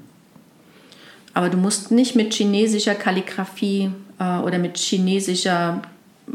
Aber 1.35 1.51
du 1.51 1.59
musst 1.59 1.91
nicht 1.91 2.17
mit 2.17 2.33
chinesischer 2.33 2.95
Kalligraphie 2.95 3.91
äh, 4.19 4.39
oder 4.39 4.59
mit 4.59 4.79
chinesischer 4.79 5.83
äh, 6.29 6.33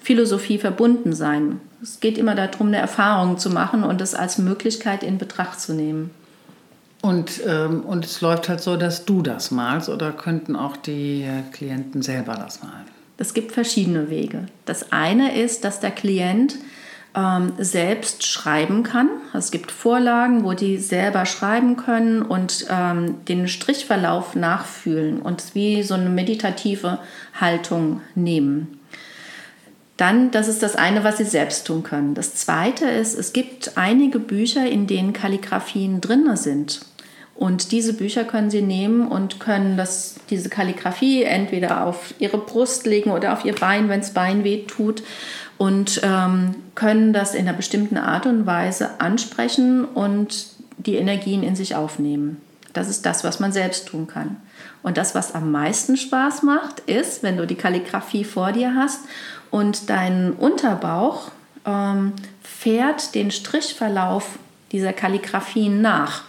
Philosophie 0.00 0.56
verbunden 0.56 1.12
sein. 1.12 1.60
Es 1.82 2.00
geht 2.00 2.16
immer 2.16 2.34
darum, 2.34 2.68
eine 2.68 2.78
Erfahrung 2.78 3.36
zu 3.36 3.50
machen 3.50 3.84
und 3.84 4.00
das 4.00 4.14
als 4.14 4.38
Möglichkeit 4.38 5.02
in 5.02 5.18
Betracht 5.18 5.60
zu 5.60 5.74
nehmen. 5.74 6.10
Und, 7.04 7.42
ähm, 7.46 7.82
und 7.82 8.06
es 8.06 8.22
läuft 8.22 8.48
halt 8.48 8.62
so, 8.62 8.78
dass 8.78 9.04
du 9.04 9.20
das 9.20 9.50
malst 9.50 9.90
oder 9.90 10.10
könnten 10.10 10.56
auch 10.56 10.74
die 10.74 11.28
Klienten 11.52 12.00
selber 12.00 12.32
das 12.32 12.62
malen? 12.62 12.86
Es 13.18 13.34
gibt 13.34 13.52
verschiedene 13.52 14.08
Wege. 14.08 14.46
Das 14.64 14.90
eine 14.90 15.38
ist, 15.38 15.64
dass 15.64 15.80
der 15.80 15.90
Klient 15.90 16.56
ähm, 17.14 17.52
selbst 17.58 18.24
schreiben 18.24 18.84
kann. 18.84 19.10
Es 19.34 19.50
gibt 19.50 19.70
Vorlagen, 19.70 20.44
wo 20.44 20.54
die 20.54 20.78
selber 20.78 21.26
schreiben 21.26 21.76
können 21.76 22.22
und 22.22 22.68
ähm, 22.70 23.22
den 23.26 23.48
Strichverlauf 23.48 24.34
nachfühlen 24.34 25.20
und 25.20 25.54
wie 25.54 25.82
so 25.82 25.92
eine 25.92 26.08
meditative 26.08 27.00
Haltung 27.38 28.00
nehmen. 28.14 28.80
Dann, 29.98 30.30
das 30.30 30.48
ist 30.48 30.62
das 30.62 30.74
eine, 30.74 31.04
was 31.04 31.18
sie 31.18 31.24
selbst 31.24 31.66
tun 31.66 31.82
können. 31.82 32.14
Das 32.14 32.34
zweite 32.34 32.86
ist, 32.86 33.14
es 33.14 33.34
gibt 33.34 33.76
einige 33.76 34.20
Bücher, 34.20 34.66
in 34.66 34.86
denen 34.86 35.12
Kalligraphien 35.12 36.00
drin 36.00 36.34
sind. 36.36 36.80
Und 37.36 37.72
diese 37.72 37.94
Bücher 37.94 38.24
können 38.24 38.50
Sie 38.50 38.62
nehmen 38.62 39.08
und 39.08 39.40
können 39.40 39.76
das, 39.76 40.16
diese 40.30 40.48
Kalligrafie 40.48 41.24
entweder 41.24 41.84
auf 41.84 42.14
Ihre 42.18 42.38
Brust 42.38 42.86
legen 42.86 43.10
oder 43.10 43.32
auf 43.32 43.44
Ihr 43.44 43.54
Bein, 43.54 43.88
wenn 43.88 44.00
es 44.00 44.12
Bein 44.12 44.44
weh 44.44 44.64
tut 44.66 45.02
und 45.58 46.00
ähm, 46.04 46.54
können 46.74 47.12
das 47.12 47.34
in 47.34 47.48
einer 47.48 47.56
bestimmten 47.56 47.96
Art 47.96 48.26
und 48.26 48.46
Weise 48.46 49.00
ansprechen 49.00 49.84
und 49.84 50.46
die 50.78 50.96
Energien 50.96 51.42
in 51.42 51.56
sich 51.56 51.74
aufnehmen. 51.74 52.40
Das 52.72 52.88
ist 52.88 53.06
das, 53.06 53.24
was 53.24 53.40
man 53.40 53.52
selbst 53.52 53.86
tun 53.86 54.06
kann. 54.06 54.36
Und 54.82 54.96
das, 54.96 55.14
was 55.14 55.34
am 55.34 55.50
meisten 55.52 55.96
Spaß 55.96 56.42
macht, 56.42 56.80
ist, 56.80 57.22
wenn 57.22 57.36
du 57.36 57.46
die 57.46 57.54
Kalligrafie 57.54 58.24
vor 58.24 58.52
dir 58.52 58.74
hast 58.74 59.00
und 59.50 59.88
dein 59.90 60.32
Unterbauch 60.32 61.30
ähm, 61.64 62.12
fährt 62.42 63.14
den 63.14 63.30
Strichverlauf 63.30 64.38
dieser 64.72 64.92
Kalligrafien 64.92 65.80
nach. 65.80 66.24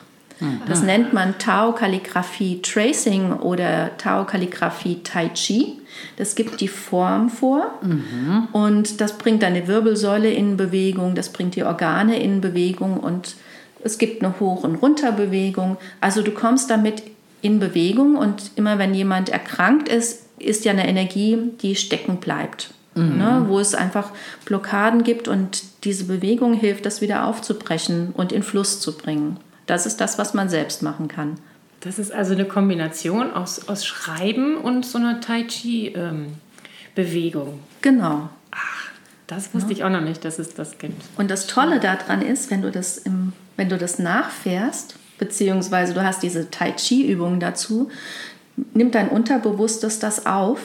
Das 0.67 0.83
nennt 0.83 1.13
man 1.13 1.37
Tao-Kalligraphie 1.37 2.61
Tracing 2.61 3.33
oder 3.33 3.97
Tao-Kalligraphie 3.97 5.01
Tai 5.03 5.29
Chi. 5.29 5.79
Das 6.17 6.35
gibt 6.35 6.59
die 6.59 6.67
Form 6.67 7.29
vor 7.29 7.73
mhm. 7.81 8.49
und 8.51 8.99
das 8.99 9.17
bringt 9.17 9.43
deine 9.43 9.67
Wirbelsäule 9.67 10.29
in 10.29 10.57
Bewegung, 10.57 11.15
das 11.15 11.29
bringt 11.31 11.55
die 11.55 11.63
Organe 11.63 12.19
in 12.21 12.41
Bewegung 12.41 12.97
und 12.97 13.35
es 13.81 13.97
gibt 13.97 14.23
eine 14.23 14.39
Hoch- 14.39 14.63
und 14.63 14.75
Runterbewegung. 14.75 15.77
Also 16.01 16.21
du 16.21 16.31
kommst 16.31 16.69
damit 16.69 17.03
in 17.41 17.59
Bewegung 17.59 18.17
und 18.17 18.51
immer 18.55 18.77
wenn 18.77 18.93
jemand 18.93 19.29
erkrankt 19.29 19.87
ist, 19.87 20.23
ist 20.39 20.65
ja 20.65 20.71
eine 20.73 20.87
Energie, 20.87 21.37
die 21.61 21.75
stecken 21.75 22.17
bleibt. 22.17 22.71
Mhm. 22.95 23.17
Ne, 23.17 23.45
wo 23.49 23.59
es 23.59 23.75
einfach 23.75 24.11
Blockaden 24.45 25.03
gibt 25.03 25.27
und 25.27 25.63
diese 25.83 26.05
Bewegung 26.05 26.53
hilft, 26.53 26.85
das 26.85 27.01
wieder 27.01 27.27
aufzubrechen 27.27 28.13
und 28.15 28.31
in 28.31 28.41
Fluss 28.41 28.79
zu 28.79 28.95
bringen. 28.97 29.37
Das 29.65 29.85
ist 29.85 30.01
das, 30.01 30.17
was 30.17 30.33
man 30.33 30.49
selbst 30.49 30.81
machen 30.81 31.07
kann. 31.07 31.35
Das 31.81 31.99
ist 31.99 32.11
also 32.11 32.33
eine 32.33 32.45
Kombination 32.45 33.33
aus, 33.33 33.67
aus 33.67 33.85
Schreiben 33.85 34.57
und 34.57 34.85
so 34.85 34.97
einer 34.97 35.21
Tai 35.21 35.43
Chi-Bewegung. 35.43 37.47
Ähm, 37.47 37.59
genau. 37.81 38.29
Ach, 38.51 38.89
das 39.27 39.53
wusste 39.53 39.71
ja. 39.71 39.77
ich 39.77 39.83
auch 39.83 39.89
noch 39.89 40.01
nicht, 40.01 40.25
dass 40.25 40.39
es 40.39 40.55
das 40.55 40.77
gibt. 40.77 41.01
Und 41.17 41.29
das 41.29 41.47
Tolle 41.47 41.79
daran 41.79 42.21
ist, 42.21 42.49
wenn 42.49 42.61
du 42.61 42.71
das, 42.71 42.97
im, 42.97 43.33
wenn 43.55 43.69
du 43.69 43.77
das 43.77 43.99
nachfährst, 43.99 44.95
beziehungsweise 45.17 45.93
du 45.93 46.03
hast 46.03 46.23
diese 46.23 46.49
Tai 46.49 46.71
Chi-Übungen 46.71 47.39
dazu, 47.39 47.89
nimmt 48.73 48.95
dein 48.95 49.09
Unterbewusstes 49.09 49.99
das 49.99 50.25
auf 50.25 50.59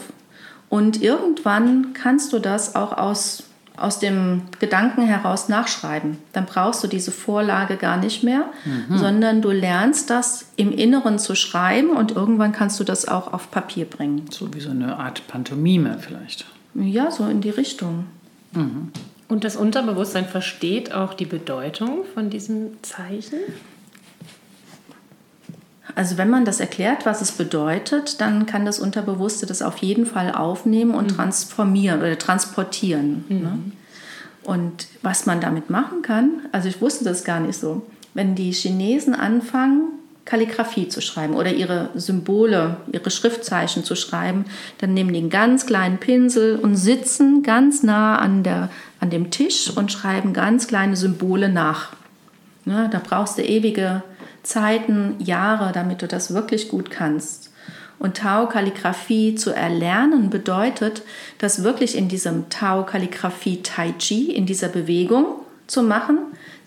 und 0.68 1.02
irgendwann 1.02 1.92
kannst 1.92 2.32
du 2.32 2.38
das 2.38 2.76
auch 2.76 2.96
aus 2.96 3.42
aus 3.80 3.98
dem 3.98 4.42
Gedanken 4.58 5.02
heraus 5.02 5.48
nachschreiben. 5.48 6.18
Dann 6.32 6.46
brauchst 6.46 6.84
du 6.84 6.86
diese 6.86 7.10
Vorlage 7.10 7.76
gar 7.76 7.96
nicht 7.96 8.22
mehr, 8.22 8.44
mhm. 8.64 8.98
sondern 8.98 9.42
du 9.42 9.50
lernst 9.50 10.10
das 10.10 10.46
im 10.56 10.72
Inneren 10.72 11.18
zu 11.18 11.34
schreiben 11.34 11.90
und 11.90 12.12
irgendwann 12.12 12.52
kannst 12.52 12.78
du 12.78 12.84
das 12.84 13.08
auch 13.08 13.32
auf 13.32 13.50
Papier 13.50 13.86
bringen. 13.86 14.26
So 14.30 14.52
wie 14.54 14.60
so 14.60 14.70
eine 14.70 14.98
Art 14.98 15.26
Pantomime 15.28 15.98
vielleicht. 16.00 16.46
Ja, 16.74 17.10
so 17.10 17.26
in 17.26 17.40
die 17.40 17.50
Richtung. 17.50 18.06
Mhm. 18.52 18.90
Und 19.28 19.44
das 19.44 19.56
Unterbewusstsein 19.56 20.26
versteht 20.26 20.92
auch 20.92 21.14
die 21.14 21.24
Bedeutung 21.24 22.04
von 22.14 22.30
diesem 22.30 22.82
Zeichen? 22.82 23.38
Also 25.94 26.18
wenn 26.18 26.30
man 26.30 26.44
das 26.44 26.60
erklärt, 26.60 27.06
was 27.06 27.20
es 27.20 27.32
bedeutet, 27.32 28.20
dann 28.20 28.46
kann 28.46 28.64
das 28.64 28.78
Unterbewusste 28.78 29.46
das 29.46 29.62
auf 29.62 29.78
jeden 29.78 30.06
Fall 30.06 30.32
aufnehmen 30.32 30.94
und 30.94 31.12
mhm. 31.12 31.16
transformieren 31.16 32.00
oder 32.00 32.18
transportieren. 32.18 33.24
Mhm. 33.28 33.38
Ne? 33.40 33.58
Und 34.42 34.86
was 35.02 35.26
man 35.26 35.40
damit 35.40 35.70
machen 35.70 36.02
kann, 36.02 36.30
also 36.52 36.68
ich 36.68 36.80
wusste 36.80 37.04
das 37.04 37.24
gar 37.24 37.40
nicht 37.40 37.58
so, 37.58 37.82
wenn 38.14 38.34
die 38.34 38.52
Chinesen 38.52 39.14
anfangen, 39.14 39.92
Kalligraphie 40.24 40.88
zu 40.88 41.00
schreiben 41.00 41.34
oder 41.34 41.52
ihre 41.52 41.90
Symbole, 41.94 42.76
ihre 42.92 43.10
Schriftzeichen 43.10 43.84
zu 43.84 43.96
schreiben, 43.96 44.44
dann 44.78 44.94
nehmen 44.94 45.12
die 45.12 45.18
einen 45.18 45.30
ganz 45.30 45.66
kleinen 45.66 45.98
Pinsel 45.98 46.56
und 46.56 46.76
sitzen 46.76 47.42
ganz 47.42 47.82
nah 47.82 48.16
an, 48.16 48.42
der, 48.42 48.70
an 49.00 49.10
dem 49.10 49.30
Tisch 49.30 49.70
und 49.74 49.90
schreiben 49.90 50.32
ganz 50.32 50.68
kleine 50.68 50.96
Symbole 50.96 51.48
nach. 51.48 51.92
Ne? 52.64 52.88
Da 52.92 53.00
brauchst 53.02 53.38
du 53.38 53.42
ewige 53.42 54.02
Zeiten, 54.50 55.14
Jahre, 55.20 55.70
damit 55.72 56.02
du 56.02 56.08
das 56.08 56.34
wirklich 56.34 56.68
gut 56.68 56.90
kannst. 56.90 57.52
Und 58.00 58.16
Tao-Kalligraphie 58.16 59.36
zu 59.36 59.50
erlernen 59.54 60.28
bedeutet, 60.28 61.02
das 61.38 61.62
wirklich 61.62 61.96
in 61.96 62.08
diesem 62.08 62.48
Tao-Kalligraphie 62.48 63.62
Tai 63.62 63.92
Chi, 63.98 64.32
in 64.32 64.46
dieser 64.46 64.68
Bewegung 64.68 65.26
zu 65.68 65.84
machen. 65.84 66.18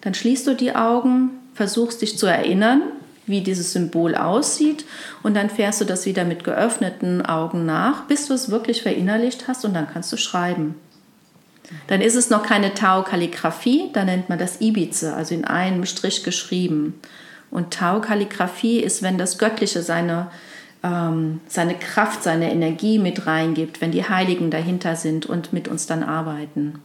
Dann 0.01 0.13
schließt 0.13 0.47
du 0.47 0.55
die 0.55 0.75
Augen, 0.75 1.31
versuchst 1.53 2.01
dich 2.01 2.17
zu 2.17 2.25
erinnern, 2.25 2.83
wie 3.25 3.41
dieses 3.41 3.73
Symbol 3.73 4.15
aussieht 4.15 4.85
und 5.21 5.35
dann 5.35 5.49
fährst 5.49 5.81
du 5.81 5.85
das 5.85 6.05
wieder 6.05 6.23
mit 6.23 6.43
geöffneten 6.43 7.25
Augen 7.25 7.65
nach, 7.65 8.05
bis 8.05 8.27
du 8.27 8.33
es 8.33 8.49
wirklich 8.49 8.81
verinnerlicht 8.81 9.47
hast 9.47 9.65
und 9.65 9.73
dann 9.73 9.87
kannst 9.91 10.11
du 10.13 10.17
schreiben. 10.17 10.75
Dann 11.87 12.01
ist 12.01 12.15
es 12.15 12.29
noch 12.29 12.43
keine 12.43 12.73
Tau-Kalligraphie, 12.73 13.89
da 13.93 14.03
nennt 14.05 14.29
man 14.29 14.39
das 14.39 14.61
Ibize, 14.61 15.13
also 15.13 15.33
in 15.33 15.45
einem 15.45 15.85
Strich 15.85 16.23
geschrieben. 16.23 16.99
Und 17.53 17.71
Tau-Kalligraphie 17.71 18.79
ist, 18.79 19.03
wenn 19.03 19.19
das 19.19 19.37
Göttliche 19.37 19.83
seine, 19.83 20.31
ähm, 20.81 21.39
seine 21.47 21.75
Kraft, 21.75 22.23
seine 22.23 22.51
Energie 22.51 22.97
mit 22.97 23.27
reingibt, 23.27 23.79
wenn 23.79 23.91
die 23.91 24.09
Heiligen 24.09 24.49
dahinter 24.49 24.95
sind 24.95 25.27
und 25.27 25.53
mit 25.53 25.67
uns 25.67 25.85
dann 25.85 26.01
arbeiten. 26.01 26.79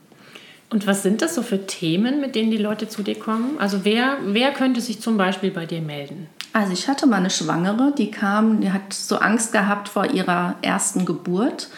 Und 0.69 0.87
was 0.87 1.03
sind 1.03 1.23
das 1.23 1.35
so 1.35 1.41
für 1.41 1.67
Themen, 1.67 2.21
mit 2.21 2.35
denen 2.35 2.51
die 2.51 2.59
Leute 2.59 2.87
zu 2.87 3.03
dir 3.03 3.19
kommen? 3.19 3.59
Also 3.59 3.87
wer, 3.87 4.19
wer 4.27 4.53
könnte 4.53 4.83
sich 4.83 5.01
zum 5.01 5.17
Beispiel 5.17 5.51
bei 5.51 5.65
dir 5.65 5.81
melden? 5.81 6.27
Also 6.53 6.75
ich 6.75 6.87
hatte 6.87 7.07
mal 7.07 7.17
eine 7.17 7.31
Schwangere, 7.31 7.95
die 7.97 8.11
kam, 8.11 8.61
die 8.61 8.71
hat 8.71 8.93
so 8.93 9.17
Angst 9.17 9.53
gehabt 9.53 9.89
vor 9.89 10.11
ihrer 10.11 10.57
ersten 10.61 11.07
Geburt 11.07 11.69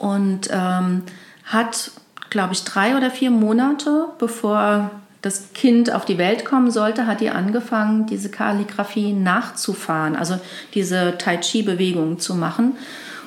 und 0.00 0.48
ähm, 0.50 1.04
hat, 1.44 1.92
glaube 2.30 2.54
ich, 2.54 2.64
drei 2.64 2.96
oder 2.96 3.12
vier 3.12 3.30
Monate, 3.30 4.06
bevor 4.18 4.90
das 5.24 5.54
Kind 5.54 5.90
auf 5.90 6.04
die 6.04 6.18
Welt 6.18 6.44
kommen 6.44 6.70
sollte, 6.70 7.06
hat 7.06 7.22
die 7.22 7.30
angefangen, 7.30 8.04
diese 8.04 8.28
Kalligraphie 8.28 9.14
nachzufahren, 9.14 10.16
also 10.16 10.38
diese 10.74 11.16
Tai 11.16 11.38
Chi-Bewegungen 11.38 12.18
zu 12.18 12.34
machen. 12.34 12.76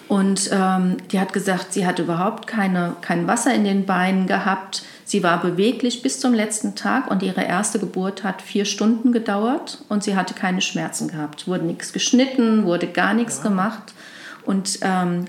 Und 0.07 0.51
ähm, 0.53 0.97
die 1.11 1.19
hat 1.19 1.33
gesagt, 1.33 1.73
sie 1.73 1.87
hat 1.87 1.97
überhaupt 1.97 2.45
keine, 2.45 2.95
kein 3.01 3.27
Wasser 3.27 3.53
in 3.53 3.63
den 3.63 3.85
Beinen 3.85 4.27
gehabt. 4.27 4.83
Sie 5.05 5.23
war 5.23 5.41
beweglich 5.41 6.03
bis 6.03 6.19
zum 6.19 6.33
letzten 6.33 6.75
Tag 6.75 7.09
und 7.09 7.23
ihre 7.23 7.43
erste 7.43 7.79
Geburt 7.79 8.23
hat 8.23 8.43
vier 8.43 8.65
Stunden 8.65 9.11
gedauert 9.11 9.79
und 9.89 10.03
sie 10.03 10.15
hatte 10.15 10.35
keine 10.35 10.61
Schmerzen 10.61 11.07
gehabt. 11.07 11.47
Wurde 11.47 11.65
nichts 11.65 11.93
geschnitten, 11.93 12.63
wurde 12.63 12.87
gar 12.87 13.15
nichts 13.15 13.37
ja. 13.37 13.49
gemacht. 13.49 13.93
Und 14.45 14.79
ähm, 14.81 15.25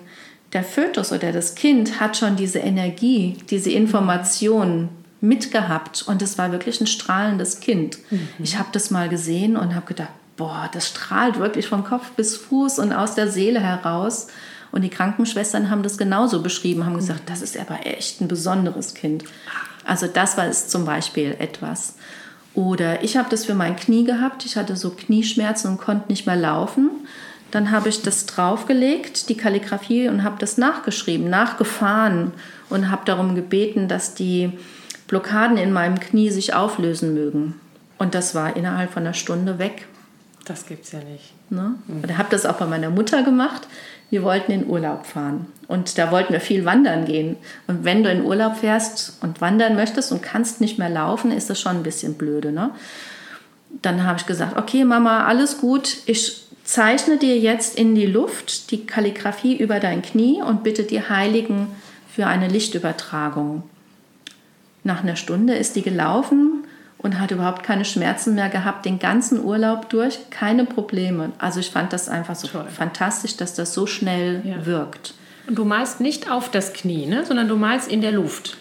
der 0.52 0.64
Fötus 0.64 1.12
oder 1.12 1.32
das 1.32 1.54
Kind 1.54 1.98
hat 1.98 2.16
schon 2.16 2.36
diese 2.36 2.58
Energie, 2.58 3.38
diese 3.50 3.70
Information 3.70 4.90
mitgehabt 5.20 6.04
und 6.06 6.22
es 6.22 6.38
war 6.38 6.52
wirklich 6.52 6.80
ein 6.80 6.86
strahlendes 6.86 7.60
Kind. 7.60 7.98
Mhm. 8.10 8.28
Ich 8.38 8.58
habe 8.58 8.68
das 8.72 8.90
mal 8.90 9.08
gesehen 9.08 9.56
und 9.56 9.74
habe 9.74 9.86
gedacht, 9.86 10.10
boah, 10.36 10.70
das 10.72 10.88
strahlt 10.88 11.38
wirklich 11.38 11.68
vom 11.68 11.84
Kopf 11.84 12.10
bis 12.12 12.36
Fuß 12.36 12.78
und 12.78 12.92
aus 12.92 13.14
der 13.14 13.28
Seele 13.28 13.60
heraus. 13.60 14.28
Und 14.70 14.82
die 14.82 14.90
Krankenschwestern 14.90 15.70
haben 15.70 15.82
das 15.82 15.98
genauso 15.98 16.42
beschrieben, 16.42 16.84
haben 16.84 16.96
gesagt, 16.96 17.28
das 17.28 17.42
ist 17.42 17.58
aber 17.58 17.86
echt 17.86 18.20
ein 18.20 18.28
besonderes 18.28 18.94
Kind. 18.94 19.24
Also 19.84 20.06
das 20.06 20.36
war 20.36 20.46
es 20.46 20.68
zum 20.68 20.84
Beispiel 20.84 21.34
etwas. 21.38 21.94
Oder 22.54 23.02
ich 23.02 23.16
habe 23.16 23.30
das 23.30 23.46
für 23.46 23.54
mein 23.54 23.76
Knie 23.76 24.04
gehabt. 24.04 24.44
Ich 24.44 24.56
hatte 24.56 24.76
so 24.76 24.90
Knieschmerzen 24.90 25.68
und 25.68 25.78
konnte 25.78 26.08
nicht 26.08 26.26
mehr 26.26 26.36
laufen. 26.36 26.90
Dann 27.50 27.70
habe 27.70 27.88
ich 27.88 28.02
das 28.02 28.26
draufgelegt, 28.26 29.28
die 29.28 29.36
Kalligrafie, 29.36 30.08
und 30.08 30.22
habe 30.22 30.36
das 30.38 30.58
nachgeschrieben, 30.58 31.30
nachgefahren 31.30 32.32
und 32.68 32.90
habe 32.90 33.02
darum 33.06 33.34
gebeten, 33.34 33.88
dass 33.88 34.14
die 34.14 34.52
Blockaden 35.08 35.56
in 35.56 35.72
meinem 35.72 35.98
Knie 35.98 36.30
sich 36.30 36.54
auflösen 36.54 37.14
mögen. 37.14 37.60
Und 37.98 38.14
das 38.14 38.34
war 38.36 38.56
innerhalb 38.56 38.92
von 38.92 39.02
einer 39.02 39.14
Stunde 39.14 39.58
weg. 39.58 39.86
Das 40.44 40.66
gibt's 40.66 40.92
ja 40.92 41.00
nicht. 41.00 41.34
Ne? 41.50 41.74
Und 41.88 42.08
ich 42.08 42.16
habe 42.16 42.28
das 42.30 42.46
auch 42.46 42.56
bei 42.56 42.66
meiner 42.66 42.90
Mutter 42.90 43.24
gemacht 43.24 43.66
wir 44.10 44.22
wollten 44.22 44.52
in 44.52 44.66
Urlaub 44.66 45.06
fahren. 45.06 45.46
Und 45.66 45.98
da 45.98 46.10
wollten 46.10 46.32
wir 46.32 46.40
viel 46.40 46.64
wandern 46.64 47.04
gehen. 47.04 47.36
Und 47.66 47.84
wenn 47.84 48.02
du 48.02 48.10
in 48.10 48.24
Urlaub 48.24 48.56
fährst 48.56 49.18
und 49.20 49.40
wandern 49.40 49.76
möchtest 49.76 50.12
und 50.12 50.22
kannst 50.22 50.60
nicht 50.60 50.78
mehr 50.78 50.88
laufen, 50.88 51.30
ist 51.30 51.50
das 51.50 51.60
schon 51.60 51.76
ein 51.76 51.82
bisschen 51.82 52.14
blöde. 52.14 52.52
Ne? 52.52 52.70
Dann 53.82 54.04
habe 54.04 54.18
ich 54.18 54.26
gesagt, 54.26 54.56
okay 54.56 54.84
Mama, 54.84 55.26
alles 55.26 55.58
gut. 55.58 55.98
Ich 56.06 56.46
zeichne 56.64 57.18
dir 57.18 57.38
jetzt 57.38 57.76
in 57.76 57.94
die 57.94 58.06
Luft 58.06 58.70
die 58.70 58.86
Kalligrafie 58.86 59.56
über 59.56 59.78
dein 59.78 60.00
Knie 60.00 60.42
und 60.42 60.62
bitte 60.62 60.84
die 60.84 61.02
Heiligen 61.02 61.68
für 62.10 62.26
eine 62.26 62.48
Lichtübertragung. 62.48 63.62
Nach 64.88 65.02
einer 65.02 65.16
Stunde 65.16 65.52
ist 65.52 65.76
die 65.76 65.82
gelaufen 65.82 66.64
und 66.96 67.20
hat 67.20 67.30
überhaupt 67.30 67.62
keine 67.62 67.84
Schmerzen 67.84 68.34
mehr 68.34 68.48
gehabt, 68.48 68.86
den 68.86 68.98
ganzen 68.98 69.44
Urlaub 69.44 69.90
durch, 69.90 70.30
keine 70.30 70.64
Probleme. 70.64 71.32
Also 71.36 71.60
ich 71.60 71.68
fand 71.68 71.92
das 71.92 72.08
einfach 72.08 72.34
so 72.34 72.48
Toll. 72.48 72.64
fantastisch, 72.74 73.36
dass 73.36 73.52
das 73.52 73.74
so 73.74 73.86
schnell 73.86 74.40
ja. 74.46 74.64
wirkt. 74.64 75.12
Und 75.46 75.58
du 75.58 75.66
malst 75.66 76.00
nicht 76.00 76.30
auf 76.30 76.50
das 76.50 76.72
Knie, 76.72 77.04
ne? 77.04 77.26
sondern 77.26 77.48
du 77.48 77.56
malst 77.56 77.92
in 77.92 78.00
der 78.00 78.12
Luft. 78.12 78.56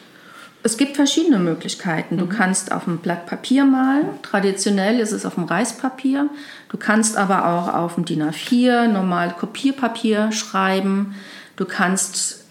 Es 0.64 0.76
gibt 0.76 0.98
verschiedene 0.98 1.40
Möglichkeiten. 1.40 2.16
Mhm. 2.16 2.20
Du 2.20 2.28
kannst 2.28 2.74
auf 2.74 2.90
einem 2.90 2.98
Blatt 2.98 3.26
Papier 3.26 3.64
malen. 3.64 4.08
Traditionell 4.22 5.00
ist 5.00 5.14
es 5.14 5.26
auf 5.26 5.36
dem 5.36 5.46
Reispapier. 5.46 6.30
Du 6.68 6.76
kannst 6.76 7.16
aber 7.16 7.48
auch 7.48 7.74
auf 7.74 7.96
dem 7.96 8.04
DIN 8.04 8.22
A4 8.22 8.88
normal 8.90 9.34
Kopierpapier 9.40 10.34
schreiben. 10.34 11.16
Du 11.56 11.64
kannst 11.64 12.47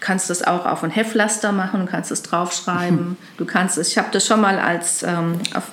kannst 0.00 0.30
das 0.30 0.42
auch 0.42 0.66
auf 0.66 0.84
ein 0.84 0.90
Heftlaster 0.90 1.52
machen, 1.52 1.80
du 1.80 1.86
kannst 1.86 2.10
es 2.10 2.22
draufschreiben. 2.22 3.16
Du 3.36 3.44
kannst 3.44 3.78
es, 3.78 3.88
ich 3.88 3.98
habe 3.98 4.08
das 4.10 4.26
schon 4.26 4.40
mal 4.40 4.58
als, 4.58 5.02
ähm, 5.02 5.38
auf, 5.54 5.64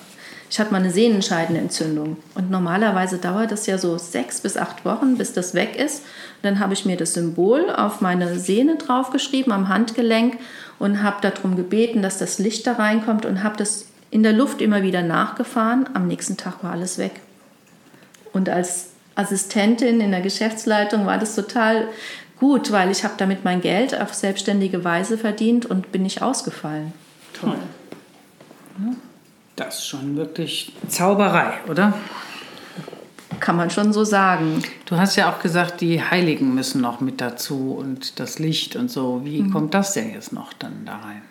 ich 0.49 0.59
hatte 0.59 0.71
mal 0.71 0.77
eine 0.77 0.91
Sehnenscheidenentzündung 0.91 2.17
und 2.35 2.51
normalerweise 2.51 3.17
dauert 3.17 3.51
das 3.51 3.65
ja 3.65 3.77
so 3.77 3.97
sechs 3.97 4.41
bis 4.41 4.55
acht 4.55 4.85
Wochen, 4.85 5.17
bis 5.17 5.33
das 5.33 5.55
weg 5.55 5.75
ist. 5.75 5.99
Und 5.99 6.43
dann 6.43 6.59
habe 6.59 6.73
ich 6.73 6.85
mir 6.85 6.95
das 6.95 7.15
Symbol 7.15 7.71
auf 7.71 8.01
meine 8.01 8.37
Sehne 8.37 8.75
draufgeschrieben, 8.75 9.51
am 9.51 9.67
Handgelenk 9.69 10.37
und 10.77 11.01
habe 11.01 11.17
darum 11.21 11.55
gebeten, 11.55 12.01
dass 12.01 12.19
das 12.19 12.37
Licht 12.37 12.67
da 12.67 12.73
reinkommt 12.73 13.25
und 13.25 13.43
habe 13.43 13.57
das 13.57 13.87
in 14.11 14.23
der 14.23 14.33
Luft 14.33 14.61
immer 14.61 14.83
wieder 14.83 15.01
nachgefahren. 15.01 15.89
Am 15.93 16.07
nächsten 16.07 16.37
Tag 16.37 16.63
war 16.63 16.71
alles 16.71 16.97
weg. 16.97 17.13
Und 18.31 18.49
als 18.49 18.89
Assistentin 19.15 20.01
in 20.01 20.11
der 20.11 20.21
Geschäftsleitung 20.21 21.05
war 21.05 21.17
das 21.17 21.35
total 21.35 21.87
gut, 22.39 22.71
weil 22.71 22.91
ich 22.91 23.03
habe 23.03 23.15
damit 23.17 23.43
mein 23.43 23.61
Geld 23.61 23.99
auf 23.99 24.13
selbstständige 24.13 24.83
Weise 24.83 25.17
verdient 25.17 25.65
und 25.65 25.91
bin 25.91 26.03
nicht 26.03 26.21
ausgefallen. 26.21 26.93
Toll. 27.33 27.57
Das 29.55 29.79
ist 29.79 29.87
schon 29.87 30.17
wirklich 30.17 30.73
Zauberei, 30.87 31.53
oder? 31.69 31.93
Kann 33.39 33.55
man 33.55 33.69
schon 33.69 33.93
so 33.93 34.03
sagen. 34.03 34.63
Du 34.85 34.97
hast 34.97 35.15
ja 35.15 35.31
auch 35.31 35.39
gesagt, 35.41 35.81
die 35.81 36.01
Heiligen 36.01 36.53
müssen 36.53 36.81
noch 36.81 36.99
mit 36.99 37.21
dazu 37.21 37.75
und 37.77 38.19
das 38.19 38.39
Licht 38.39 38.75
und 38.75 38.89
so. 38.89 39.21
Wie 39.23 39.43
mhm. 39.43 39.51
kommt 39.51 39.73
das 39.73 39.93
denn 39.93 40.13
jetzt 40.13 40.33
noch 40.33 40.53
dann 40.53 40.85
da 40.85 40.97
rein? 40.97 41.21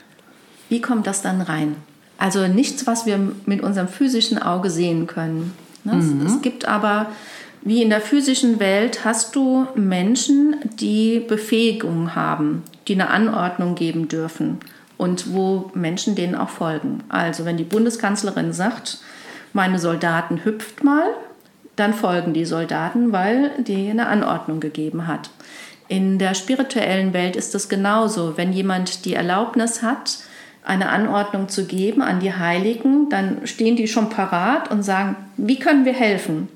Wie 0.68 0.80
kommt 0.80 1.06
das 1.06 1.22
dann 1.22 1.40
rein? 1.40 1.76
Also 2.18 2.46
nichts, 2.46 2.86
was 2.86 3.06
wir 3.06 3.18
mit 3.46 3.62
unserem 3.62 3.88
physischen 3.88 4.38
Auge 4.38 4.70
sehen 4.70 5.06
können. 5.06 5.54
Ne? 5.84 5.94
Mhm. 5.94 6.26
Es 6.26 6.42
gibt 6.42 6.66
aber 6.66 7.06
wie 7.64 7.82
in 7.82 7.90
der 7.90 8.02
physischen 8.02 8.60
Welt 8.60 9.04
hast 9.04 9.34
du 9.34 9.66
Menschen, 9.74 10.56
die 10.78 11.18
Befähigung 11.20 12.14
haben, 12.14 12.62
die 12.86 12.92
eine 12.92 13.08
Anordnung 13.08 13.74
geben 13.74 14.08
dürfen 14.08 14.58
und 14.98 15.32
wo 15.32 15.70
Menschen 15.74 16.14
denen 16.14 16.34
auch 16.34 16.50
folgen. 16.50 17.02
Also 17.08 17.46
wenn 17.46 17.56
die 17.56 17.64
Bundeskanzlerin 17.64 18.52
sagt, 18.52 18.98
meine 19.54 19.78
Soldaten 19.78 20.44
hüpft 20.44 20.84
mal, 20.84 21.06
dann 21.76 21.94
folgen 21.94 22.34
die 22.34 22.44
Soldaten, 22.44 23.12
weil 23.12 23.50
die 23.58 23.88
eine 23.90 24.08
Anordnung 24.08 24.60
gegeben 24.60 25.06
hat. 25.06 25.30
In 25.88 26.18
der 26.18 26.34
spirituellen 26.34 27.12
Welt 27.12 27.34
ist 27.34 27.54
es 27.54 27.68
genauso. 27.68 28.36
Wenn 28.36 28.52
jemand 28.52 29.04
die 29.04 29.14
Erlaubnis 29.14 29.82
hat, 29.82 30.18
eine 30.64 30.88
Anordnung 30.88 31.48
zu 31.48 31.66
geben 31.66 32.00
an 32.02 32.20
die 32.20 32.32
Heiligen, 32.32 33.08
dann 33.10 33.46
stehen 33.46 33.76
die 33.76 33.88
schon 33.88 34.08
parat 34.08 34.70
und 34.70 34.82
sagen, 34.82 35.16
wie 35.36 35.58
können 35.58 35.84
wir 35.84 35.92
helfen? 35.92 36.48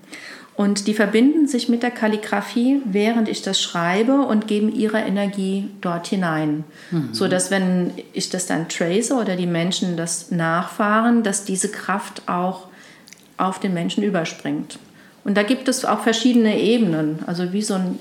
Und 0.59 0.88
die 0.88 0.94
verbinden 0.94 1.47
sich 1.47 1.68
mit 1.68 1.85
der 1.85 1.92
Kalligrafie, 1.92 2.83
während 2.85 3.29
ich 3.29 3.42
das 3.42 3.62
schreibe 3.62 4.23
und 4.23 4.49
geben 4.49 4.75
ihre 4.75 4.99
Energie 4.99 5.71
dort 5.81 6.09
hinein. 6.09 6.64
Mhm. 6.90 7.11
So 7.14 7.29
dass 7.29 7.53
wenn 7.53 7.92
ich 8.12 8.29
das 8.29 8.47
dann 8.47 8.68
trace 8.68 9.12
oder 9.12 9.37
die 9.37 9.47
Menschen 9.47 9.97
das 9.97 10.33
nachfahren, 10.33 11.23
dass 11.23 11.44
diese 11.44 11.71
Kraft 11.71 12.23
auch 12.29 12.66
auf 13.37 13.61
den 13.61 13.73
Menschen 13.73 14.03
überspringt. 14.03 14.81
Und 15.23 15.37
da 15.37 15.44
gibt 15.44 15.68
es 15.68 15.85
auch 15.85 16.01
verschiedene 16.01 16.59
Ebenen. 16.59 17.21
Also 17.29 17.53
wie 17.53 17.62
so 17.62 17.75
ein 17.75 18.01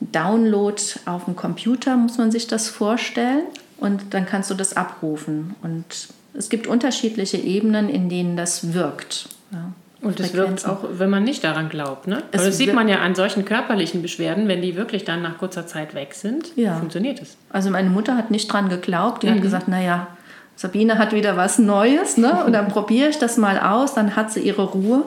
Download 0.00 0.80
auf 1.04 1.26
dem 1.26 1.36
Computer 1.36 1.98
muss 1.98 2.16
man 2.16 2.30
sich 2.30 2.46
das 2.46 2.70
vorstellen 2.70 3.42
und 3.76 4.14
dann 4.14 4.24
kannst 4.24 4.50
du 4.50 4.54
das 4.54 4.74
abrufen. 4.74 5.54
Und 5.60 6.08
es 6.32 6.48
gibt 6.48 6.66
unterschiedliche 6.66 7.36
Ebenen, 7.36 7.90
in 7.90 8.08
denen 8.08 8.38
das 8.38 8.72
wirkt. 8.72 9.28
Ja. 9.52 9.72
Und 10.02 10.18
das 10.18 10.32
wirkt 10.32 10.66
auch, 10.66 10.84
wenn 10.92 11.10
man 11.10 11.24
nicht 11.24 11.44
daran 11.44 11.68
glaubt. 11.68 12.06
Ne? 12.06 12.22
Es 12.32 12.44
das 12.44 12.56
sieht 12.56 12.72
man 12.72 12.88
ja 12.88 13.00
an 13.00 13.14
solchen 13.14 13.44
körperlichen 13.44 14.00
Beschwerden, 14.00 14.48
wenn 14.48 14.62
die 14.62 14.74
wirklich 14.74 15.04
dann 15.04 15.20
nach 15.20 15.36
kurzer 15.36 15.66
Zeit 15.66 15.94
weg 15.94 16.14
sind, 16.14 16.56
ja. 16.56 16.76
funktioniert 16.78 17.20
es. 17.20 17.36
Also 17.50 17.70
meine 17.70 17.90
Mutter 17.90 18.16
hat 18.16 18.30
nicht 18.30 18.50
dran 18.50 18.70
geglaubt. 18.70 19.22
Die 19.22 19.26
mhm. 19.26 19.34
hat 19.34 19.42
gesagt, 19.42 19.68
naja, 19.68 20.08
Sabine 20.56 20.98
hat 20.98 21.12
wieder 21.12 21.36
was 21.36 21.58
Neues, 21.58 22.16
ne? 22.16 22.44
Und 22.44 22.52
dann 22.52 22.68
probiere 22.72 23.10
ich 23.10 23.18
das 23.18 23.36
mal 23.36 23.58
aus, 23.58 23.94
dann 23.94 24.16
hat 24.16 24.32
sie 24.32 24.40
ihre 24.40 24.64
Ruhe 24.64 25.04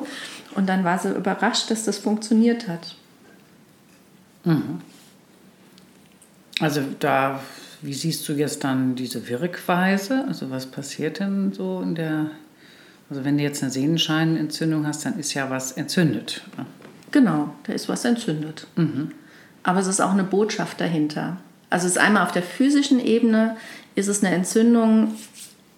und 0.56 0.68
dann 0.68 0.84
war 0.84 1.00
sie 1.00 1.10
überrascht, 1.10 1.72
dass 1.72 1.86
das 1.86 1.98
funktioniert 1.98 2.68
hat. 2.68 2.96
Mhm. 4.44 4.82
Also 6.60 6.82
da, 7.00 7.40
wie 7.82 7.94
siehst 7.94 8.28
du 8.30 8.34
jetzt 8.34 8.64
dann 8.64 8.96
diese 8.96 9.28
Wirkweise? 9.28 10.26
Also 10.28 10.52
was 10.52 10.68
passiert 10.68 11.20
denn 11.20 11.52
so 11.54 11.82
in 11.82 11.96
der, 11.96 12.28
also 13.10 13.26
wenn 13.26 13.38
du 13.38 13.44
jetzt 13.44 13.62
eine 13.62 13.72
Sehnenscheinentzündung 13.72 14.88
hast, 14.88 15.06
dann 15.06 15.20
ist 15.20 15.34
ja 15.34 15.50
was 15.50 15.74
entzündet. 15.74 16.42
Ne? 16.58 16.66
Genau, 17.12 17.54
da 17.64 17.74
ist 17.74 17.90
was 17.90 18.06
entzündet. 18.06 18.68
Mhm. 18.76 19.12
Aber 19.62 19.80
es 19.80 19.88
ist 19.88 20.02
auch 20.02 20.12
eine 20.12 20.24
Botschaft 20.24 20.82
dahinter. 20.82 21.38
Also 21.70 21.86
es 21.86 21.94
ist 21.94 21.98
einmal 21.98 22.24
auf 22.24 22.32
der 22.32 22.44
physischen 22.44 23.00
Ebene, 23.00 23.56
ist 23.96 24.08
es 24.08 24.24
eine 24.24 24.36
Entzündung 24.36 25.16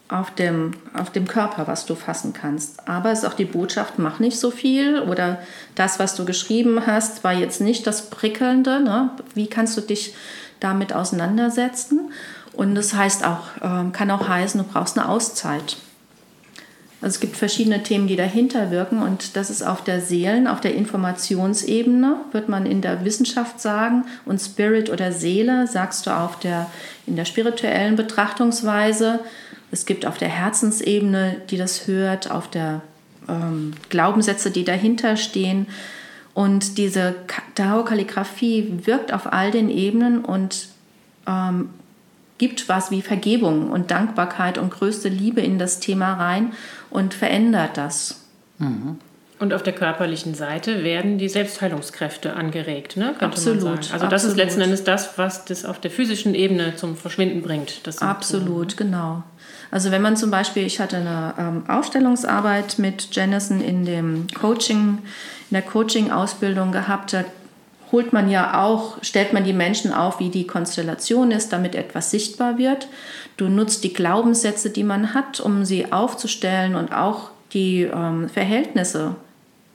auf 0.07 0.31
dem, 0.31 0.71
auf 0.93 1.11
dem 1.11 1.27
Körper, 1.27 1.67
was 1.67 1.85
du 1.85 1.95
fassen 1.95 2.33
kannst. 2.33 2.87
Aber 2.87 3.11
es 3.11 3.19
ist 3.19 3.25
auch 3.25 3.33
die 3.33 3.45
Botschaft, 3.45 3.97
mach 3.97 4.19
nicht 4.19 4.39
so 4.39 4.51
viel 4.51 4.99
oder 4.99 5.39
das, 5.73 5.99
was 5.99 6.15
du 6.15 6.25
geschrieben 6.25 6.85
hast, 6.85 7.23
war 7.23 7.33
jetzt 7.33 7.59
nicht 7.59 7.87
das 7.87 8.09
Prickelnde. 8.09 8.81
Ne? 8.81 9.09
Wie 9.33 9.47
kannst 9.47 9.75
du 9.77 9.81
dich 9.81 10.13
damit 10.59 10.93
auseinandersetzen? 10.93 12.11
Und 12.53 12.75
das 12.75 12.93
heißt 12.93 13.25
auch, 13.25 13.57
äh, 13.61 13.91
kann 13.91 14.11
auch 14.11 14.27
heißen, 14.27 14.61
du 14.61 14.67
brauchst 14.67 14.97
eine 14.97 15.09
Auszeit. 15.09 15.77
Also 17.01 17.15
es 17.15 17.19
gibt 17.19 17.35
verschiedene 17.35 17.83
Themen, 17.83 18.07
die 18.07 18.15
dahinter 18.15 18.71
wirken 18.71 19.01
und 19.01 19.35
das 19.35 19.49
ist 19.49 19.61
auf 19.61 19.83
der 19.83 20.01
Seelen, 20.01 20.47
auf 20.47 20.61
der 20.61 20.73
Informationsebene, 20.75 22.17
wird 22.31 22.49
man 22.49 22.65
in 22.65 22.81
der 22.81 23.03
Wissenschaft 23.03 23.59
sagen. 23.59 24.05
Und 24.25 24.39
Spirit 24.39 24.89
oder 24.89 25.11
Seele 25.11 25.67
sagst 25.67 26.07
du 26.07 26.11
auf 26.11 26.39
der, 26.39 26.69
in 27.05 27.15
der 27.15 27.25
spirituellen 27.25 27.95
Betrachtungsweise. 27.95 29.19
Es 29.71 29.85
gibt 29.85 30.05
auf 30.05 30.17
der 30.17 30.29
Herzensebene, 30.29 31.41
die 31.49 31.57
das 31.57 31.85
hört, 31.85 32.31
auf 32.31 32.49
der 32.49 32.81
ähm, 33.27 33.73
Glaubenssätze, 33.89 34.51
die 34.51 34.63
dahinter 34.63 35.17
stehen. 35.17 35.67
Und 36.33 36.77
diese 36.77 37.15
Tao-Kalligraphie 37.55 38.79
wirkt 38.85 39.13
auf 39.13 39.31
all 39.31 39.51
den 39.51 39.69
Ebenen 39.69 40.23
und 40.23 40.69
ähm, 41.27 41.69
gibt 42.37 42.67
was 42.67 42.91
wie 42.91 43.01
Vergebung 43.01 43.71
und 43.71 43.91
Dankbarkeit 43.91 44.57
und 44.57 44.71
größte 44.71 45.07
Liebe 45.07 45.41
in 45.41 45.57
das 45.57 45.79
Thema 45.79 46.15
rein 46.15 46.51
und 46.95 47.13
verändert 47.13 47.77
das. 47.77 48.21
Mhm. 48.57 48.99
Und 49.37 49.53
auf 49.53 49.63
der 49.63 49.73
körperlichen 49.73 50.33
Seite 50.33 50.85
werden 50.85 51.17
die 51.17 51.27
Selbstheilungskräfte 51.27 52.35
angeregt, 52.35 52.95
ne? 52.95 53.07
könnte 53.07 53.25
absolut, 53.25 53.63
man 53.63 53.83
sagen. 53.83 53.93
Also 53.93 54.05
das 54.05 54.23
absolut. 54.23 54.31
ist 54.31 54.37
letzten 54.37 54.61
Endes 54.61 54.83
das, 54.85 55.17
was 55.17 55.43
das 55.43 55.65
auf 55.65 55.81
der 55.81 55.91
physischen 55.91 56.33
Ebene 56.33 56.77
zum 56.77 56.95
Verschwinden 56.95 57.41
bringt. 57.41 57.81
absolut, 57.99 58.71
so, 58.71 58.77
genau. 58.77 59.23
Also 59.71 59.91
wenn 59.91 60.01
man 60.01 60.15
zum 60.15 60.31
Beispiel, 60.31 60.65
ich 60.65 60.79
hatte 60.79 60.97
eine 60.97 61.33
ähm, 61.37 61.69
Aufstellungsarbeit 61.69 62.79
mit 62.79 63.13
Jennison 63.13 63.59
in 63.59 63.83
dem 63.83 64.27
Coaching, 64.33 64.99
in 65.49 65.53
der 65.53 65.63
Coaching-Ausbildung 65.63 66.71
gehabt, 66.71 67.11
da 67.11 67.25
holt 67.95 68.11
man 68.11 68.29
ja 68.29 68.61
auch, 68.61 68.97
stellt 69.01 69.31
man 69.31 69.45
die 69.45 69.53
Menschen 69.53 69.93
auf, 69.93 70.19
wie 70.19 70.27
die 70.27 70.45
Konstellation 70.45 71.31
ist, 71.31 71.53
damit 71.53 71.75
etwas 71.75 72.11
sichtbar 72.11 72.57
wird. 72.57 72.89
Du 73.37 73.47
nutzt 73.47 73.85
die 73.85 73.93
Glaubenssätze, 73.93 74.69
die 74.69 74.83
man 74.83 75.13
hat, 75.13 75.39
um 75.39 75.63
sie 75.63 75.93
aufzustellen 75.93 76.75
und 76.75 76.93
auch 76.93 77.29
die 77.53 77.83
ähm, 77.83 78.27
Verhältnisse 78.27 79.15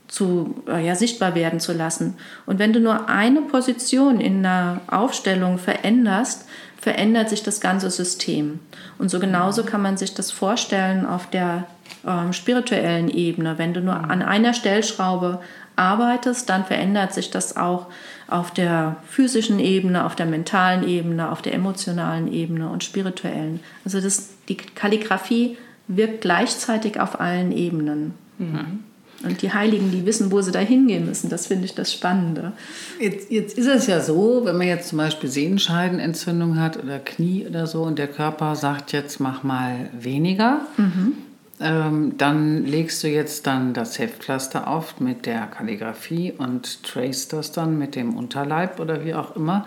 zu, 0.07 0.53
äh, 0.67 0.85
ja, 0.85 0.93
sichtbar 0.93 1.33
werden 1.33 1.59
zu 1.59 1.73
lassen. 1.73 2.13
Und 2.45 2.59
wenn 2.59 2.73
du 2.73 2.79
nur 2.79 3.09
eine 3.09 3.41
Position 3.41 4.21
in 4.21 4.45
einer 4.45 4.81
Aufstellung 4.85 5.57
veränderst, 5.57 6.45
verändert 6.79 7.27
sich 7.27 7.41
das 7.41 7.59
ganze 7.59 7.89
System. 7.89 8.59
Und 8.99 9.09
so 9.09 9.19
genauso 9.19 9.63
kann 9.63 9.81
man 9.81 9.97
sich 9.97 10.13
das 10.13 10.29
vorstellen 10.29 11.07
auf 11.07 11.27
der 11.27 11.65
ähm, 12.05 12.33
spirituellen 12.33 13.09
Ebene. 13.09 13.57
Wenn 13.57 13.73
du 13.73 13.81
nur 13.81 13.95
an 13.95 14.21
einer 14.21 14.53
Stellschraube 14.53 15.39
arbeitest, 15.75 16.49
dann 16.49 16.65
verändert 16.65 17.13
sich 17.13 17.29
das 17.29 17.57
auch 17.57 17.87
auf 18.27 18.51
der 18.51 18.97
physischen 19.07 19.59
Ebene, 19.59 20.05
auf 20.05 20.15
der 20.15 20.25
mentalen 20.25 20.87
Ebene, 20.87 21.31
auf 21.31 21.41
der 21.41 21.53
emotionalen 21.53 22.31
Ebene 22.31 22.69
und 22.69 22.83
spirituellen. 22.83 23.59
Also 23.83 23.99
das, 23.99 24.29
die 24.47 24.55
Kalligraphie 24.55 25.57
wirkt 25.87 26.21
gleichzeitig 26.21 26.99
auf 26.99 27.19
allen 27.19 27.51
Ebenen. 27.51 28.13
Mhm. 28.37 28.83
Und 29.23 29.41
die 29.43 29.53
Heiligen, 29.53 29.91
die 29.91 30.05
wissen, 30.05 30.31
wo 30.31 30.41
sie 30.41 30.51
da 30.51 30.59
hingehen 30.59 31.05
müssen. 31.05 31.29
Das 31.29 31.45
finde 31.47 31.65
ich 31.65 31.75
das 31.75 31.93
Spannende. 31.93 32.53
Jetzt, 32.99 33.29
jetzt 33.29 33.55
ist 33.55 33.67
es 33.67 33.85
ja 33.85 33.99
so, 33.99 34.41
wenn 34.45 34.57
man 34.57 34.65
jetzt 34.65 34.89
zum 34.89 34.97
Beispiel 34.97 35.29
Sehenscheidenentzündung 35.29 36.59
hat 36.59 36.81
oder 36.81 36.97
Knie 36.97 37.45
oder 37.47 37.67
so 37.67 37.83
und 37.83 37.99
der 37.99 38.07
Körper 38.07 38.55
sagt 38.55 38.93
jetzt, 38.93 39.19
mach 39.19 39.43
mal 39.43 39.89
weniger. 39.93 40.61
Mhm 40.77 41.13
ähm, 41.61 42.17
dann 42.17 42.65
legst 42.65 43.03
du 43.03 43.07
jetzt 43.07 43.45
dann 43.45 43.73
das 43.73 43.99
Heftpflaster 43.99 44.67
auf 44.67 44.99
mit 44.99 45.25
der 45.25 45.45
Kalligrafie 45.45 46.33
und 46.35 46.83
trace 46.83 47.27
das 47.27 47.51
dann 47.51 47.77
mit 47.77 47.95
dem 47.95 48.17
Unterleib 48.17 48.79
oder 48.79 49.05
wie 49.05 49.13
auch 49.13 49.35
immer. 49.35 49.65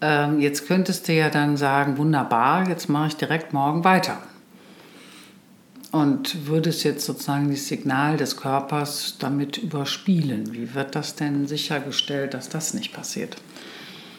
Ähm, 0.00 0.40
jetzt 0.40 0.68
könntest 0.68 1.08
du 1.08 1.14
ja 1.14 1.28
dann 1.28 1.56
sagen, 1.56 1.98
wunderbar, 1.98 2.68
jetzt 2.68 2.88
mache 2.88 3.08
ich 3.08 3.16
direkt 3.16 3.52
morgen 3.52 3.82
weiter. 3.82 4.18
Und 5.90 6.46
würdest 6.46 6.84
jetzt 6.84 7.06
sozusagen 7.06 7.50
das 7.50 7.66
Signal 7.66 8.16
des 8.16 8.36
Körpers 8.36 9.16
damit 9.18 9.56
überspielen. 9.56 10.52
Wie 10.52 10.74
wird 10.74 10.94
das 10.94 11.16
denn 11.16 11.46
sichergestellt, 11.48 12.34
dass 12.34 12.48
das 12.48 12.74
nicht 12.74 12.92
passiert? 12.92 13.36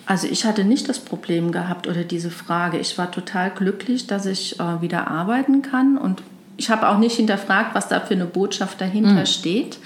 Also 0.05 0.27
ich 0.27 0.45
hatte 0.45 0.63
nicht 0.63 0.89
das 0.89 0.99
Problem 0.99 1.51
gehabt 1.51 1.87
oder 1.87 2.03
diese 2.03 2.31
Frage. 2.31 2.79
Ich 2.79 2.97
war 2.97 3.11
total 3.11 3.51
glücklich, 3.51 4.07
dass 4.07 4.25
ich 4.25 4.59
äh, 4.59 4.81
wieder 4.81 5.07
arbeiten 5.07 5.61
kann 5.61 5.97
und 5.97 6.23
ich 6.57 6.69
habe 6.69 6.89
auch 6.89 6.97
nicht 6.97 7.15
hinterfragt, 7.15 7.75
was 7.75 7.87
da 7.87 7.99
für 7.99 8.15
eine 8.15 8.25
Botschaft 8.25 8.81
dahinter 8.81 9.21
mhm. 9.21 9.25
steht. 9.25 9.77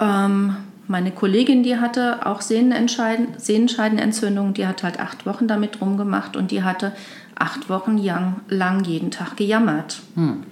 Ähm, 0.00 0.56
meine 0.88 1.10
Kollegin, 1.10 1.62
die 1.62 1.76
hatte 1.76 2.26
auch 2.26 2.40
Sehnenscheidenentzündung, 2.40 4.54
die 4.54 4.66
hat 4.66 4.82
halt 4.82 4.98
acht 4.98 5.26
Wochen 5.26 5.46
damit 5.46 5.82
rumgemacht 5.82 6.34
und 6.34 6.50
die 6.50 6.62
hatte 6.62 6.92
acht 7.34 7.68
Wochen 7.68 8.02
lang 8.48 8.84
jeden 8.84 9.10
Tag 9.10 9.36
gejammert. 9.36 10.00
Mhm. 10.14 10.44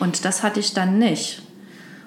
Und 0.00 0.24
das 0.24 0.42
hatte 0.42 0.60
ich 0.60 0.72
dann 0.72 0.98
nicht. 0.98 1.42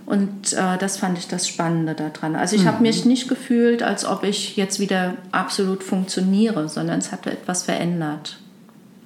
Und 0.08 0.54
äh, 0.54 0.78
das 0.80 0.98
fand 0.98 1.18
ich 1.18 1.28
das 1.28 1.48
Spannende 1.48 1.94
daran. 1.94 2.36
Also 2.36 2.56
ich 2.56 2.64
mhm. 2.64 2.68
habe 2.68 2.82
mich 2.82 3.06
nicht 3.06 3.28
gefühlt, 3.28 3.84
als 3.84 4.06
ob 4.06 4.24
ich 4.24 4.56
jetzt 4.56 4.80
wieder 4.80 5.16
absolut 5.32 5.84
funktioniere, 5.84 6.70
sondern 6.70 7.00
es 7.00 7.12
hat 7.12 7.28
etwas 7.28 7.64
verändert. 7.64 8.40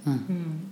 Mhm. 0.05 0.70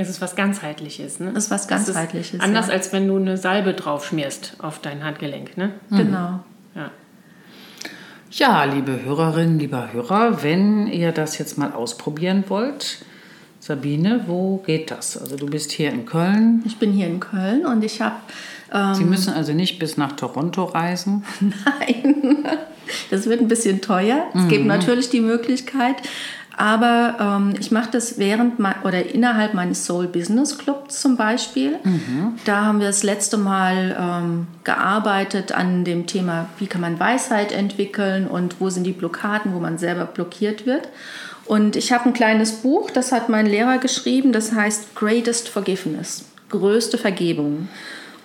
Es 0.00 0.08
ist 0.08 0.20
was 0.20 0.34
ganzheitliches, 0.34 1.20
ne? 1.20 1.32
Es 1.36 1.44
ist 1.44 1.50
was 1.50 1.68
ganzheitliches. 1.68 2.34
Ist 2.34 2.40
anders 2.40 2.68
ja. 2.68 2.72
als 2.72 2.92
wenn 2.92 3.06
du 3.06 3.16
eine 3.16 3.36
Salbe 3.36 3.74
drauf 3.74 4.06
schmierst 4.06 4.54
auf 4.58 4.78
dein 4.78 5.04
Handgelenk, 5.04 5.56
ne? 5.56 5.72
Mhm. 5.90 5.96
Genau. 5.96 6.40
Ja. 6.74 6.90
Ja, 8.30 8.64
liebe 8.64 9.02
Hörerinnen, 9.04 9.58
lieber 9.58 9.92
Hörer, 9.92 10.42
wenn 10.42 10.86
ihr 10.86 11.12
das 11.12 11.36
jetzt 11.38 11.58
mal 11.58 11.72
ausprobieren 11.72 12.44
wollt, 12.48 13.04
Sabine, 13.58 14.24
wo 14.26 14.58
geht 14.64 14.90
das? 14.90 15.18
Also 15.18 15.36
du 15.36 15.46
bist 15.46 15.70
hier 15.72 15.90
in 15.90 16.06
Köln. 16.06 16.62
Ich 16.64 16.78
bin 16.78 16.92
hier 16.92 17.06
in 17.06 17.20
Köln 17.20 17.66
und 17.66 17.84
ich 17.84 18.00
habe. 18.00 18.16
Ähm, 18.72 18.94
Sie 18.94 19.04
müssen 19.04 19.34
also 19.34 19.52
nicht 19.52 19.78
bis 19.78 19.98
nach 19.98 20.12
Toronto 20.12 20.64
reisen. 20.64 21.24
Nein, 21.40 22.46
das 23.10 23.26
wird 23.26 23.40
ein 23.40 23.48
bisschen 23.48 23.82
teuer. 23.82 24.24
Es 24.34 24.42
mhm. 24.42 24.48
gibt 24.48 24.64
natürlich 24.64 25.10
die 25.10 25.20
Möglichkeit, 25.20 25.96
aber 26.56 27.16
ähm, 27.20 27.54
ich 27.58 27.70
mache 27.70 27.90
das 27.92 28.18
während 28.18 28.54
oder 28.84 29.14
innerhalb 29.14 29.54
meines 29.54 29.86
Soul 29.86 30.06
Business 30.06 30.58
Clubs 30.58 31.00
zum 31.00 31.16
Beispiel. 31.16 31.76
Mhm. 31.82 32.34
Da 32.44 32.64
haben 32.64 32.80
wir 32.80 32.86
das 32.86 33.02
letzte 33.02 33.38
Mal 33.38 33.96
ähm, 33.98 34.46
gearbeitet 34.64 35.52
an 35.52 35.84
dem 35.84 36.06
Thema, 36.06 36.46
wie 36.58 36.66
kann 36.66 36.80
man 36.80 37.00
Weisheit 37.00 37.52
entwickeln 37.52 38.26
und 38.26 38.60
wo 38.60 38.70
sind 38.70 38.84
die 38.84 38.92
Blockaden, 38.92 39.54
wo 39.54 39.60
man 39.60 39.78
selber 39.78 40.04
blockiert 40.04 40.66
wird. 40.66 40.88
Und 41.46 41.76
ich 41.76 41.92
habe 41.92 42.06
ein 42.06 42.12
kleines 42.12 42.52
Buch, 42.52 42.90
das 42.90 43.10
hat 43.10 43.28
mein 43.28 43.46
Lehrer 43.46 43.78
geschrieben, 43.78 44.32
das 44.32 44.52
heißt 44.52 44.94
Greatest 44.94 45.48
Forgiveness, 45.48 46.24
größte 46.48 46.96
Vergebung. 46.98 47.68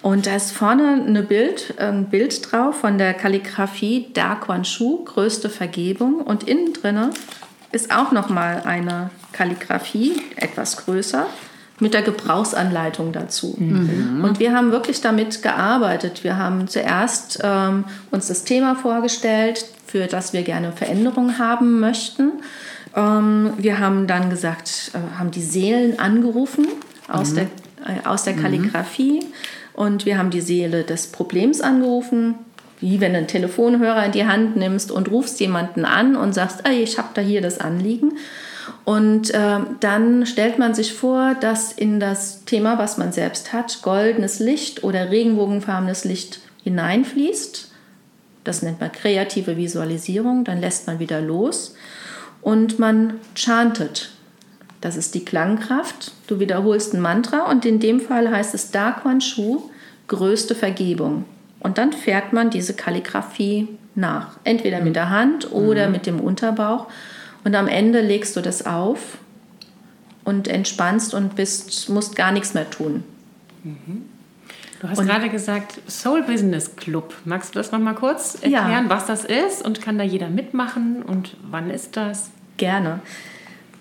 Und 0.05 0.27
da 0.27 0.35
ist 0.35 0.51
vorne 0.51 1.03
eine 1.03 1.23
Bild, 1.23 1.73
ein 1.79 2.11
Bild 2.11 2.51
drauf 2.51 2.81
von 2.81 2.99
der 2.99 3.15
Kalligrafie 3.15 4.09
Da 4.13 4.35
Quan 4.35 4.63
Shu, 4.63 5.03
größte 5.03 5.49
Vergebung. 5.49 6.21
Und 6.21 6.43
innen 6.47 6.73
drinne 6.73 7.09
ist 7.75 7.91
auch 7.93 8.11
noch 8.11 8.29
mal 8.29 8.63
eine 8.65 9.09
Kalligrafie, 9.33 10.13
etwas 10.37 10.77
größer, 10.77 11.27
mit 11.81 11.93
der 11.93 12.03
Gebrauchsanleitung 12.03 13.11
dazu. 13.11 13.55
Mhm. 13.57 14.23
Und 14.23 14.39
wir 14.39 14.55
haben 14.55 14.71
wirklich 14.71 15.01
damit 15.01 15.43
gearbeitet. 15.43 16.23
Wir 16.23 16.37
haben 16.37 16.69
zuerst 16.69 17.41
ähm, 17.43 17.83
uns 18.11 18.27
das 18.27 18.45
Thema 18.45 18.75
vorgestellt, 18.75 19.65
für 19.85 20.07
das 20.07 20.31
wir 20.31 20.43
gerne 20.43 20.71
Veränderungen 20.71 21.37
haben 21.37 21.81
möchten. 21.81 22.31
Ähm, 22.95 23.51
wir 23.57 23.79
haben 23.79 24.07
dann 24.07 24.29
gesagt, 24.29 24.91
äh, 24.93 25.19
haben 25.19 25.31
die 25.31 25.43
Seelen 25.43 25.99
angerufen 25.99 26.67
aus 27.09 27.31
mhm. 27.31 27.35
der, 27.35 27.43
äh, 27.43 28.07
aus 28.07 28.23
der 28.23 28.37
mhm. 28.37 28.41
Kalligrafie. 28.41 29.19
Mhm. 29.19 29.25
Und 29.73 30.05
wir 30.05 30.17
haben 30.17 30.29
die 30.29 30.39
Seele 30.39 30.85
des 30.85 31.07
Problems 31.07 31.59
angerufen, 31.59 32.35
wie 32.81 32.99
wenn 32.99 33.13
du 33.13 33.19
einen 33.19 33.27
Telefonhörer 33.27 34.05
in 34.05 34.11
die 34.11 34.25
Hand 34.25 34.55
nimmst 34.55 34.91
und 34.91 35.09
rufst 35.09 35.39
jemanden 35.39 35.85
an 35.85 36.15
und 36.15 36.33
sagst, 36.33 36.61
ey, 36.65 36.81
ich 36.81 36.97
habe 36.97 37.09
da 37.13 37.21
hier 37.21 37.41
das 37.41 37.59
Anliegen. 37.59 38.13
Und 38.83 39.33
äh, 39.33 39.59
dann 39.79 40.25
stellt 40.25 40.59
man 40.59 40.73
sich 40.73 40.93
vor, 40.93 41.35
dass 41.39 41.71
in 41.71 41.99
das 41.99 42.45
Thema, 42.45 42.77
was 42.77 42.97
man 42.97 43.11
selbst 43.11 43.53
hat, 43.53 43.81
goldenes 43.81 44.39
Licht 44.39 44.83
oder 44.83 45.09
regenbogenfarbenes 45.09 46.03
Licht 46.03 46.39
hineinfließt. 46.63 47.71
Das 48.43 48.61
nennt 48.61 48.79
man 48.79 48.91
kreative 48.91 49.57
Visualisierung. 49.57 50.43
Dann 50.43 50.61
lässt 50.61 50.87
man 50.87 50.99
wieder 50.99 51.21
los 51.21 51.75
und 52.41 52.77
man 52.77 53.19
chantet. 53.33 54.11
Das 54.81 54.95
ist 54.95 55.15
die 55.15 55.25
Klangkraft. 55.25 56.11
Du 56.27 56.39
wiederholst 56.39 56.93
ein 56.93 57.01
Mantra 57.01 57.49
und 57.49 57.65
in 57.65 57.79
dem 57.79 57.99
Fall 57.99 58.29
heißt 58.29 58.53
es 58.53 58.69
Da 58.69 58.91
Quan 58.91 59.19
Shu, 59.19 59.71
größte 60.07 60.53
Vergebung. 60.53 61.25
Und 61.65 61.79
dann 61.79 61.93
fährt 61.93 62.31
man 62.31 62.51
diese 62.51 62.75
Kalligraphie 62.75 63.67
nach. 63.95 64.37
Entweder 64.43 64.81
mit 64.81 64.95
der 64.95 65.09
Hand 65.09 65.51
oder 65.51 65.87
mhm. 65.87 65.93
mit 65.93 66.05
dem 66.05 66.19
Unterbauch. 66.19 66.85
Und 67.43 67.55
am 67.55 67.67
Ende 67.67 68.01
legst 68.01 68.35
du 68.35 68.41
das 68.41 68.67
auf 68.67 69.17
und 70.23 70.47
entspannst 70.47 71.15
und 71.15 71.35
bist, 71.35 71.89
musst 71.89 72.15
gar 72.15 72.31
nichts 72.31 72.53
mehr 72.53 72.69
tun. 72.69 73.03
Mhm. 73.63 74.03
Du 74.79 74.89
hast 74.89 74.99
und, 74.99 75.07
gerade 75.07 75.27
gesagt, 75.29 75.81
Soul 75.89 76.21
Business 76.21 76.75
Club. 76.75 77.15
Magst 77.25 77.55
du 77.55 77.57
das 77.57 77.71
noch 77.71 77.79
mal 77.79 77.95
kurz 77.95 78.35
erklären, 78.35 78.83
ja. 78.83 78.89
was 78.89 79.07
das 79.07 79.25
ist 79.25 79.65
und 79.65 79.81
kann 79.81 79.97
da 79.97 80.03
jeder 80.03 80.29
mitmachen 80.29 81.01
und 81.01 81.35
wann 81.49 81.71
ist 81.71 81.97
das? 81.97 82.29
Gerne. 82.57 82.99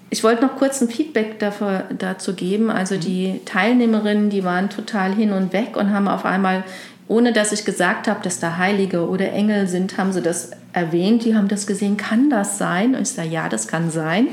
Ich 0.09 0.25
wollte 0.25 0.47
noch 0.47 0.57
kurz 0.57 0.81
ein 0.81 0.89
Feedback 0.89 1.39
dafür, 1.39 1.85
dazu 1.99 2.35
geben. 2.35 2.71
Also 2.71 2.97
die 2.97 3.43
Teilnehmerinnen, 3.45 4.31
die 4.31 4.43
waren 4.43 4.71
total 4.71 5.13
hin 5.13 5.33
und 5.33 5.53
weg 5.53 5.77
und 5.77 5.93
haben 5.93 6.09
auf 6.09 6.25
einmal 6.25 6.65
ohne 7.09 7.33
dass 7.33 7.53
ich 7.53 7.65
gesagt 7.65 8.09
habe, 8.09 8.23
dass 8.23 8.41
da 8.41 8.57
Heilige 8.57 9.09
oder 9.09 9.33
Engel 9.33 9.67
sind, 9.67 9.99
haben 9.99 10.13
sie 10.13 10.23
das 10.23 10.53
erwähnt. 10.73 11.25
Die 11.25 11.35
haben 11.37 11.49
das 11.49 11.67
gesehen, 11.67 11.97
kann 11.97 12.31
das 12.31 12.59
sein? 12.59 12.95
Und 12.95 13.03
ich 13.03 13.11
sage, 13.11 13.29
ja, 13.29 13.49
das 13.49 13.69
kann 13.69 13.91
sein. 13.91 14.29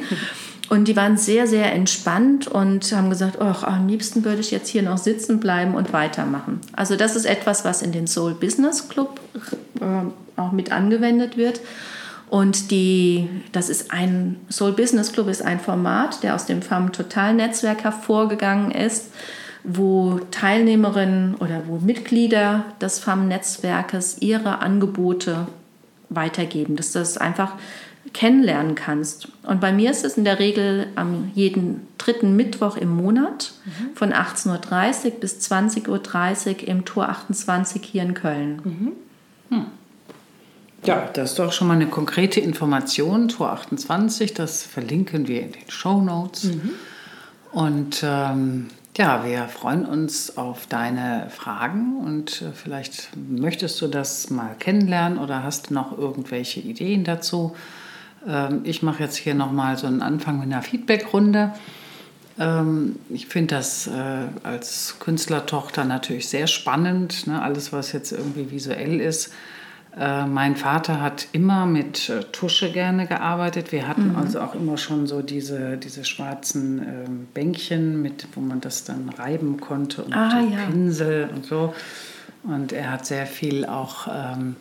Und 0.69 0.87
die 0.87 0.95
waren 0.95 1.17
sehr, 1.17 1.47
sehr 1.47 1.73
entspannt 1.73 2.47
und 2.47 2.93
haben 2.93 3.09
gesagt, 3.09 3.39
oh, 3.41 3.65
am 3.65 3.89
liebsten 3.89 4.23
würde 4.23 4.39
ich 4.39 4.51
jetzt 4.51 4.69
hier 4.69 4.83
noch 4.83 4.97
sitzen 4.97 5.41
bleiben 5.41 5.75
und 5.75 5.91
weitermachen. 5.91 6.61
Also 6.71 6.95
das 6.95 7.17
ist 7.17 7.25
etwas, 7.25 7.65
was 7.65 7.81
in 7.81 7.91
den 7.91 8.07
Soul 8.07 8.35
Business 8.35 8.87
Club 8.87 9.19
äh, 9.81 10.39
auch 10.39 10.53
mit 10.53 10.71
angewendet 10.71 11.35
wird. 11.35 11.59
Und 12.29 12.71
die, 12.71 13.27
das 13.51 13.67
ist 13.67 13.91
ein 13.91 14.37
Soul 14.49 14.71
Business 14.71 15.11
Club 15.11 15.27
ist 15.27 15.41
ein 15.41 15.59
Format, 15.59 16.23
der 16.23 16.35
aus 16.35 16.45
dem 16.45 16.61
FAM 16.61 16.93
Total 16.93 17.33
Netzwerk 17.33 17.83
hervorgegangen 17.83 18.71
ist 18.71 19.07
wo 19.63 20.19
Teilnehmerinnen 20.31 21.35
oder 21.35 21.63
wo 21.67 21.77
Mitglieder 21.77 22.65
des 22.81 22.99
FAM-Netzwerkes 22.99 24.17
ihre 24.19 24.59
Angebote 24.59 25.47
weitergeben, 26.09 26.75
dass 26.75 26.91
du 26.91 26.99
das 26.99 27.17
einfach 27.17 27.53
kennenlernen 28.13 28.75
kannst. 28.75 29.29
Und 29.43 29.61
bei 29.61 29.71
mir 29.71 29.91
ist 29.91 30.03
es 30.03 30.17
in 30.17 30.25
der 30.25 30.39
Regel 30.39 30.87
am 30.95 31.31
jeden 31.33 31.87
dritten 31.97 32.35
Mittwoch 32.35 32.75
im 32.77 32.89
Monat 32.95 33.53
mhm. 33.63 33.95
von 33.95 34.11
18.30 34.11 35.05
Uhr 35.05 35.11
bis 35.19 35.51
20.30 35.51 36.47
Uhr 36.47 36.67
im 36.67 36.85
Tor 36.85 37.09
28 37.09 37.83
hier 37.83 38.03
in 38.03 38.13
Köln. 38.13 38.61
Mhm. 38.63 38.91
Hm. 39.49 39.65
Ja, 40.83 41.07
das 41.13 41.31
ist 41.31 41.39
doch 41.39 41.53
schon 41.53 41.67
mal 41.67 41.75
eine 41.75 41.87
konkrete 41.87 42.39
Information. 42.39 43.27
Tor 43.27 43.51
28, 43.51 44.33
das 44.33 44.63
verlinken 44.63 45.27
wir 45.27 45.43
in 45.43 45.51
den 45.51 45.69
Show 45.69 46.01
Notes. 46.01 46.45
Mhm. 46.45 46.71
Und 47.51 48.01
ähm, 48.03 48.67
ja, 48.97 49.25
wir 49.25 49.47
freuen 49.47 49.85
uns 49.85 50.37
auf 50.37 50.67
deine 50.67 51.29
Fragen 51.29 51.97
und 51.97 52.41
äh, 52.41 52.51
vielleicht 52.53 53.09
möchtest 53.15 53.81
du 53.81 53.87
das 53.87 54.29
mal 54.29 54.55
kennenlernen 54.59 55.17
oder 55.17 55.43
hast 55.43 55.71
noch 55.71 55.97
irgendwelche 55.97 56.59
Ideen 56.59 57.03
dazu. 57.03 57.55
Ähm, 58.27 58.61
ich 58.63 58.83
mache 58.83 59.03
jetzt 59.03 59.15
hier 59.15 59.33
nochmal 59.33 59.77
so 59.77 59.87
einen 59.87 60.01
Anfang 60.01 60.39
mit 60.39 60.47
einer 60.47 60.61
Feedbackrunde. 60.61 61.53
Ähm, 62.37 62.97
ich 63.09 63.27
finde 63.27 63.55
das 63.55 63.87
äh, 63.87 63.91
als 64.43 64.97
Künstlertochter 64.99 65.85
natürlich 65.85 66.27
sehr 66.27 66.47
spannend, 66.47 67.27
ne? 67.27 67.41
alles 67.41 67.71
was 67.71 67.93
jetzt 67.93 68.11
irgendwie 68.11 68.51
visuell 68.51 68.99
ist 68.99 69.31
äh, 69.97 70.25
mein 70.25 70.55
Vater 70.55 71.01
hat 71.01 71.27
immer 71.33 71.65
mit 71.65 72.09
äh, 72.09 72.21
Tusche 72.31 72.71
gerne 72.71 73.07
gearbeitet. 73.07 73.73
Wir 73.73 73.87
hatten 73.87 74.11
mhm. 74.11 74.15
also 74.15 74.39
auch 74.39 74.55
immer 74.55 74.77
schon 74.77 75.05
so 75.05 75.21
diese, 75.21 75.77
diese 75.77 76.05
schwarzen 76.05 76.79
äh, 76.79 77.09
Bänkchen, 77.33 78.01
mit, 78.01 78.27
wo 78.33 78.39
man 78.39 78.61
das 78.61 78.85
dann 78.85 79.09
reiben 79.09 79.59
konnte 79.59 80.03
und 80.03 80.13
ah, 80.13 80.39
ja. 80.39 80.65
Pinsel 80.65 81.29
und 81.33 81.45
so. 81.45 81.73
Und 82.43 82.71
er 82.71 82.91
hat 82.91 83.05
sehr 83.05 83.25
viel 83.25 83.65
auch, 83.65 84.07
ähm, 84.07 84.55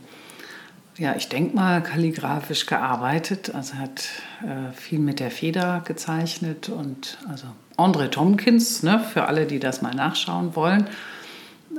ja, 0.98 1.14
ich 1.14 1.28
denke 1.28 1.54
mal, 1.54 1.80
kalligrafisch 1.80 2.66
gearbeitet. 2.66 3.54
Also 3.54 3.74
hat 3.74 4.08
äh, 4.42 4.72
viel 4.74 4.98
mit 4.98 5.20
der 5.20 5.30
Feder 5.30 5.82
gezeichnet 5.84 6.68
und 6.68 7.18
also 7.28 7.46
André 7.76 8.10
Tomkins, 8.10 8.82
ne, 8.82 8.98
für 9.12 9.26
alle, 9.26 9.46
die 9.46 9.60
das 9.60 9.80
mal 9.80 9.94
nachschauen 9.94 10.56
wollen. 10.56 10.88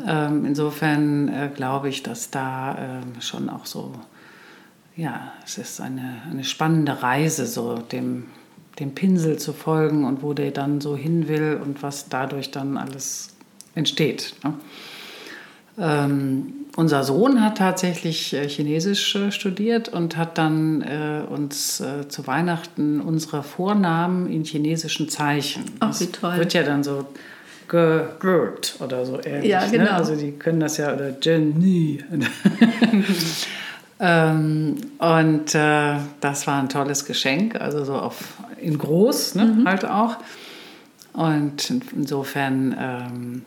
Ähm, 0.08 0.46
insofern 0.46 1.28
äh, 1.30 1.50
glaube 1.54 1.90
ich, 1.90 2.04
dass 2.04 2.32
da 2.32 3.02
äh, 3.02 3.22
schon 3.22 3.50
auch 3.50 3.66
so, 3.66 3.94
ja, 4.96 5.32
es 5.46 5.58
ist 5.58 5.82
eine, 5.82 6.22
eine 6.30 6.44
spannende 6.44 7.02
Reise, 7.04 7.46
so 7.46 7.78
dem, 7.78 8.26
dem 8.80 8.94
Pinsel 8.94 9.38
zu 9.38 9.54
folgen 9.54 10.06
und 10.06 10.22
wo 10.22 10.34
der 10.34 10.52
dann 10.52 10.82
so 10.82 10.96
hin 10.96 11.28
will 11.28 11.60
und 11.64 11.84
was 11.84 12.10
dadurch 12.10 12.52
dann 12.52 12.78
alles 12.78 13.30
entsteht. 13.76 14.36
Ne? 14.44 14.54
Ähm, 15.78 16.54
unser 16.76 17.04
Sohn 17.04 17.42
hat 17.42 17.58
tatsächlich 17.58 18.34
äh, 18.34 18.48
Chinesisch 18.48 19.16
äh, 19.16 19.32
studiert 19.32 19.90
und 19.90 20.18
hat 20.18 20.38
dann 20.38 20.82
äh, 20.82 21.24
uns 21.30 21.80
äh, 21.80 22.08
zu 22.08 22.28
Weihnachten 22.28 23.02
unsere 23.02 23.44
Vornamen 23.44 24.30
in 24.30 24.44
chinesischen 24.44 25.10
Zeichen. 25.10 25.64
Ach, 25.80 25.98
wie 26.00 26.08
toll. 26.08 26.32
Das 26.32 26.40
wird 26.40 26.54
ja 26.54 26.64
dann 26.64 26.84
so 26.84 27.06
gerührt 27.72 28.76
oder 28.80 29.06
so 29.06 29.20
ähnlich. 29.24 29.50
Ja, 29.50 29.66
ne? 29.66 29.72
genau. 29.72 29.84
Ne? 29.86 29.94
Also 29.94 30.16
die 30.16 30.34
können 30.34 30.60
das 30.60 30.76
ja, 30.76 30.94
oder 30.94 31.14
Jenny. 31.22 32.04
ähm, 34.00 34.76
und 35.00 35.56
äh, 35.56 35.96
das 36.20 36.48
war 36.48 36.62
ein 36.62 36.68
tolles 36.68 37.06
Geschenk, 37.06 37.56
also 37.56 37.86
so 37.86 37.96
auf, 37.96 38.34
in 38.60 38.78
groß 38.78 39.36
ne? 39.36 39.46
Mhm. 39.46 39.68
halt 39.68 39.86
auch. 39.86 40.18
Und 41.14 41.74
insofern, 41.96 42.76
ähm, 42.78 43.46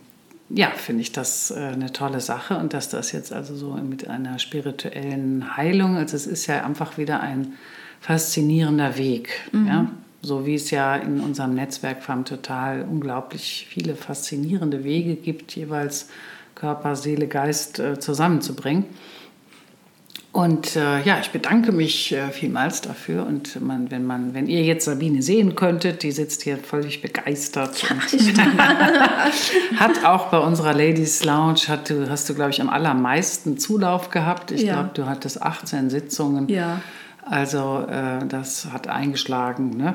ja, 0.49 0.69
finde 0.71 1.03
ich 1.03 1.13
das 1.13 1.51
äh, 1.51 1.57
eine 1.57 1.93
tolle 1.93 2.21
Sache 2.21 2.57
und 2.57 2.73
dass 2.73 2.89
das 2.89 3.13
jetzt 3.13 3.31
also 3.31 3.55
so 3.55 3.75
mit 3.75 4.09
einer 4.09 4.39
spirituellen 4.39 5.57
Heilung, 5.57 5.97
also 5.97 6.17
es 6.17 6.27
ist 6.27 6.47
ja 6.47 6.65
einfach 6.65 6.97
wieder 6.97 7.21
ein 7.21 7.55
faszinierender 8.01 8.97
Weg. 8.97 9.29
Mhm. 9.53 9.67
Ja? 9.67 9.91
So 10.25 10.47
wie 10.47 10.55
es 10.55 10.71
ja 10.71 10.97
in 10.97 11.21
unserem 11.21 11.55
Netzwerk 11.55 12.03
FAM 12.03 12.25
total 12.25 12.83
unglaublich 12.83 13.67
viele 13.69 13.95
faszinierende 13.95 14.85
Wege 14.85 15.17
gibt, 15.17 15.55
jeweils 15.55 16.09
Körper, 16.55 16.97
Seele, 16.97 17.27
Geist 17.27 17.79
äh, 17.79 17.99
zusammenzubringen. 17.99 18.87
Und 20.35 20.75
äh, 20.75 21.01
ja, 21.03 21.21
ich 21.21 21.31
bedanke 21.31 21.71
mich 21.71 22.11
äh, 22.11 22.31
vielmals 22.33 22.81
dafür. 22.81 23.25
Und 23.25 23.61
man, 23.61 23.93
wenn, 23.93 24.05
man, 24.05 24.35
wenn 24.35 24.49
ihr 24.49 24.65
jetzt 24.65 24.85
Sabine 24.85 25.23
sehen 25.23 25.55
könntet, 25.55 26.03
die 26.03 26.11
sitzt 26.11 26.43
hier 26.43 26.59
völlig 26.59 27.03
begeistert. 27.03 27.81
Ja, 27.83 27.97
hat 29.77 30.05
auch 30.05 30.31
bei 30.31 30.39
unserer 30.39 30.75
Ladies 30.75 31.23
Lounge, 31.25 31.69
hat, 31.69 31.89
du, 31.89 32.11
hast 32.11 32.29
du, 32.29 32.35
glaube 32.35 32.51
ich, 32.51 32.61
am 32.61 32.69
allermeisten 32.69 33.59
Zulauf 33.59 34.11
gehabt. 34.11 34.51
Ich 34.51 34.63
ja. 34.63 34.73
glaube, 34.75 34.91
du 34.95 35.07
hattest 35.07 35.41
18 35.41 35.89
Sitzungen. 35.89 36.49
Ja. 36.49 36.81
Also 37.25 37.87
äh, 37.89 38.27
das 38.27 38.67
hat 38.73 38.89
eingeschlagen. 38.89 39.77
Ne? 39.77 39.95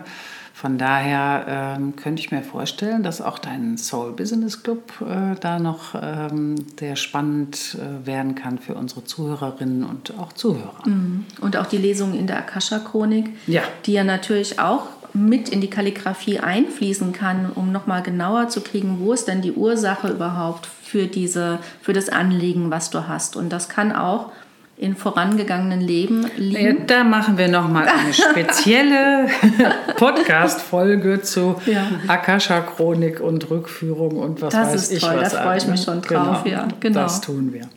Von 0.59 0.77
daher 0.77 1.77
ähm, 1.77 1.95
könnte 1.95 2.21
ich 2.21 2.31
mir 2.31 2.41
vorstellen, 2.41 3.01
dass 3.01 3.21
auch 3.21 3.39
dein 3.39 3.77
Soul 3.77 4.11
Business 4.11 4.61
Club 4.61 4.91
äh, 4.99 5.39
da 5.39 5.57
noch 5.57 5.95
ähm, 5.95 6.55
sehr 6.77 6.97
spannend 6.97 7.77
äh, 7.79 8.05
werden 8.05 8.35
kann 8.35 8.57
für 8.57 8.75
unsere 8.75 9.05
Zuhörerinnen 9.05 9.85
und 9.85 10.13
auch 10.19 10.33
Zuhörer. 10.33 10.85
Mhm. 10.85 11.25
Und 11.39 11.55
auch 11.55 11.65
die 11.65 11.77
Lesung 11.77 12.13
in 12.13 12.27
der 12.27 12.39
Akasha-Chronik, 12.39 13.29
ja. 13.47 13.61
die 13.85 13.93
ja 13.93 14.03
natürlich 14.03 14.59
auch 14.59 14.87
mit 15.13 15.47
in 15.47 15.61
die 15.61 15.69
Kalligrafie 15.69 16.39
einfließen 16.39 17.13
kann, 17.13 17.51
um 17.55 17.71
nochmal 17.71 18.03
genauer 18.03 18.49
zu 18.49 18.59
kriegen, 18.59 18.99
wo 18.99 19.13
ist 19.13 19.29
denn 19.29 19.41
die 19.41 19.53
Ursache 19.53 20.09
überhaupt 20.09 20.65
für, 20.65 21.07
diese, 21.07 21.59
für 21.81 21.93
das 21.93 22.09
Anliegen, 22.09 22.69
was 22.69 22.89
du 22.89 23.07
hast. 23.07 23.37
Und 23.37 23.49
das 23.49 23.69
kann 23.69 23.93
auch 23.93 24.31
in 24.79 24.95
vorangegangenen 24.95 25.81
Leben 25.81 26.25
liegen. 26.37 26.87
Da 26.87 27.03
machen 27.03 27.37
wir 27.37 27.49
nochmal 27.49 27.85
eine 27.85 28.13
spezielle 28.13 29.27
Podcast-Folge 29.97 31.21
zu 31.21 31.61
ja. 31.65 31.85
Akasha-Chronik 32.07 33.19
und 33.19 33.49
Rückführung 33.49 34.15
und 34.15 34.41
was 34.41 34.53
das 34.53 34.73
weiß 34.73 34.91
ich 34.91 35.01
toll, 35.01 35.17
was. 35.19 35.33
Da 35.33 35.41
freue 35.43 35.57
ich 35.57 35.67
mich 35.67 35.83
schon 35.83 36.01
drauf. 36.01 36.43
Genau, 36.45 36.57
ja, 36.57 36.67
genau. 36.79 37.01
Das 37.01 37.19
tun 37.19 37.51
wir. 37.51 37.67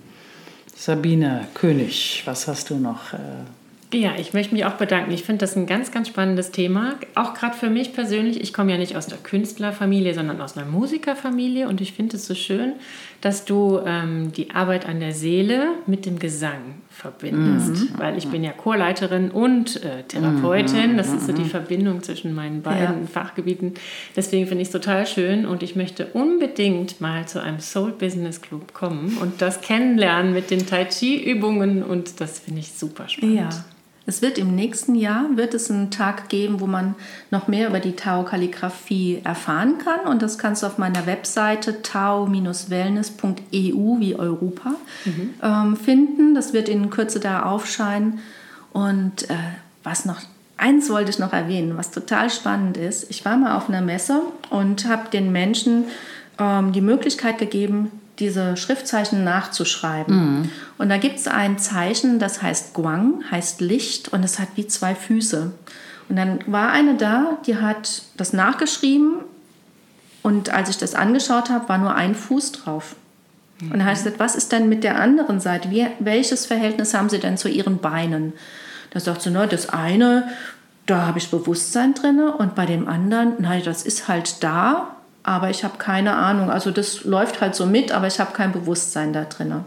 Sabine 0.77 1.49
König, 1.55 2.23
was 2.25 2.47
hast 2.47 2.71
du 2.71 2.77
noch 2.77 3.13
äh, 3.13 3.17
Ja, 3.95 4.13
ich 4.17 4.33
möchte 4.33 4.55
mich 4.55 4.65
auch 4.65 4.75
bedanken. 4.75 5.11
Ich 5.13 5.23
finde 5.23 5.41
das 5.41 5.55
ein 5.55 5.67
ganz, 5.67 5.91
ganz 5.91 6.09
spannendes 6.09 6.51
Thema. 6.51 6.95
Auch 7.15 7.35
gerade 7.35 7.55
für 7.55 7.69
mich 7.69 7.93
persönlich. 7.93 8.41
Ich 8.41 8.55
komme 8.55 8.73
ja 8.73 8.79
nicht 8.79 8.97
aus 8.97 9.07
der 9.07 9.19
Künstlerfamilie, 9.19 10.15
sondern 10.15 10.41
aus 10.41 10.57
einer 10.57 10.67
Musikerfamilie. 10.67 11.69
Und 11.69 11.83
ich 11.83 11.93
finde 11.93 12.17
es 12.17 12.27
so 12.27 12.35
schön, 12.35 12.75
dass 13.21 13.45
du 13.45 13.81
ähm, 13.85 14.33
die 14.33 14.51
Arbeit 14.51 14.89
an 14.89 15.01
der 15.01 15.13
Seele 15.13 15.75
mit 15.87 16.07
dem 16.07 16.19
Gesang 16.19 16.77
verbindest. 16.89 17.91
Mhm. 17.91 17.99
Weil 17.99 18.17
ich 18.17 18.29
bin 18.29 18.43
ja 18.43 18.53
Chorleiterin 18.53 19.31
und 19.31 19.83
äh, 19.85 20.05
Therapeutin. 20.05 20.97
Das 20.97 21.13
ist 21.13 21.27
so 21.27 21.33
die 21.33 21.45
Verbindung 21.45 22.03
zwischen 22.03 22.35
meinen 22.35 22.63
beiden 22.63 23.03
ja. 23.03 23.07
Fachgebieten. 23.13 23.75
Deswegen 24.17 24.47
finde 24.47 24.63
ich 24.63 24.69
es 24.69 24.73
total 24.73 25.07
schön. 25.07 25.45
Und 25.45 25.63
ich 25.63 25.77
möchte 25.77 26.07
unbedingt 26.07 27.03
mal 27.03 27.29
zu 27.29 27.43
einem 27.43 27.61
Soul 27.61 27.93
Business 27.93 28.41
Club 28.41 28.73
kommen 28.73 29.19
und 29.21 29.43
das 29.43 29.61
kennenlernen 29.61 30.33
mit 30.33 30.51
den 30.51 30.67
Tai 30.67 30.87
Chi 30.87 31.23
Übungen. 31.23 31.83
Und 31.83 32.23
das 32.23 32.39
finde 32.39 32.61
ich 32.61 32.73
super 32.73 33.07
spannend. 33.09 33.37
Ja. 33.37 33.65
Es 34.05 34.21
wird 34.21 34.37
im 34.37 34.57
nächsten 34.57 34.97
Jahr 34.97 35.27
wird 35.37 35.55
es 35.55 35.71
einen 35.71 35.91
Tag 35.91 36.29
geben, 36.29 36.61
wo 36.61 36.67
man 36.67 36.97
noch 37.31 37.47
mehr 37.47 37.69
über 37.69 37.79
die 37.79 37.95
Tau-Kalligraphie 37.95 39.21
erfahren 39.23 39.79
kann. 39.79 40.01
Und 40.11 40.23
das 40.23 40.39
kannst 40.39 40.63
du 40.63 40.67
auf 40.67 40.79
meiner 40.79 41.07
Webseite 41.07 41.83
tau-wellness.eu 41.83 44.01
wie 44.01 44.17
Europa 44.17 44.73
mhm. 45.05 45.35
ähm, 45.43 45.77
finden. 45.77 46.35
Das 46.35 46.53
wird 46.53 46.69
in 46.69 46.91
Kürze 46.91 47.21
da 47.21 47.45
aufscheinen. 47.45 48.19
Und 48.73 49.31
äh, 49.31 49.37
was 49.85 50.05
noch, 50.05 50.21
eins 50.57 50.91
wollte 50.91 51.11
ich 51.11 51.21
noch 51.21 51.33
erwähnen, 51.33 51.77
was 51.77 51.93
total 51.93 52.29
spannend 52.31 52.77
ist. 52.77 53.09
Ich 53.09 53.25
war 53.25 53.37
mal 53.37 53.57
auf 53.57 53.69
einer 53.69 53.83
Messe 53.83 54.21
und 54.51 54.85
habe 54.87 55.11
den 55.11 55.31
Menschen 55.31 55.85
ähm, 56.41 56.73
die 56.73 56.81
Möglichkeit 56.81 57.39
gegeben, 57.39 57.93
diese 58.23 58.57
Schriftzeichen 58.57 59.25
nachzuschreiben. 59.25 60.15
Mhm. 60.15 60.51
Und 60.79 60.89
da 60.89 60.97
gibt 60.97 61.19
es 61.19 61.27
ein 61.27 61.59
Zeichen, 61.59 62.19
das 62.19 62.41
heißt 62.41 62.73
Guang, 62.73 63.25
heißt 63.31 63.61
Licht 63.61 64.09
und 64.13 64.23
es 64.23 64.39
hat 64.39 64.49
wie 64.55 64.67
zwei 64.67 64.95
Füße. 64.95 65.53
Und 66.09 66.17
dann 66.17 66.39
war 66.47 66.71
eine 66.71 66.97
da, 66.97 67.39
die 67.47 67.57
hat 67.57 68.03
das 68.17 68.33
nachgeschrieben 68.33 69.17
und 70.23 70.55
als 70.55 70.71
ich 70.71 70.79
das 70.79 70.95
angeschaut 70.95 71.51
habe, 71.51 71.69
war 71.69 71.79
nur 71.79 71.95
ein 71.95 72.15
Fuß 72.15 72.53
drauf. 72.53 72.95
Mhm. 73.61 73.73
Und 73.73 73.79
dann 73.79 73.85
habe 73.85 73.93
ich 73.95 74.05
gesagt, 74.05 74.21
was 74.21 74.37
ist 74.37 74.53
denn 74.53 74.69
mit 74.69 74.85
der 74.85 75.01
anderen 75.01 75.41
Seite? 75.41 75.71
Wie, 75.71 75.87
welches 75.99 76.47
Verhältnis 76.47 76.95
haben 76.95 77.09
sie 77.09 77.19
denn 77.19 77.37
zu 77.37 77.49
ihren 77.49 77.79
Beinen? 77.79 78.33
Da 78.91 79.01
sagt 79.01 79.23
sie, 79.23 79.31
na, 79.31 79.47
das 79.47 79.69
eine, 79.69 80.29
da 80.87 81.07
habe 81.07 81.19
ich 81.19 81.31
Bewusstsein 81.31 81.95
drin 81.95 82.21
und 82.21 82.55
bei 82.55 82.67
dem 82.67 82.87
anderen, 82.89 83.35
nein, 83.41 83.63
das 83.65 83.83
ist 83.83 84.07
halt 84.07 84.43
da 84.45 84.97
aber 85.23 85.51
ich 85.51 85.65
habe 85.65 85.79
keine 85.79 86.15
Ahnung. 86.15 86.51
Also 86.51 86.71
das 86.71 87.05
läuft 87.05 87.41
halt 87.41 87.55
so 87.55 87.67
mit, 87.67 87.93
aber 87.93 88.07
ich 88.07 88.19
habe 88.19 88.33
kein 88.33 88.53
Bewusstsein 88.53 89.13
da 89.13 89.25
drin. 89.25 89.65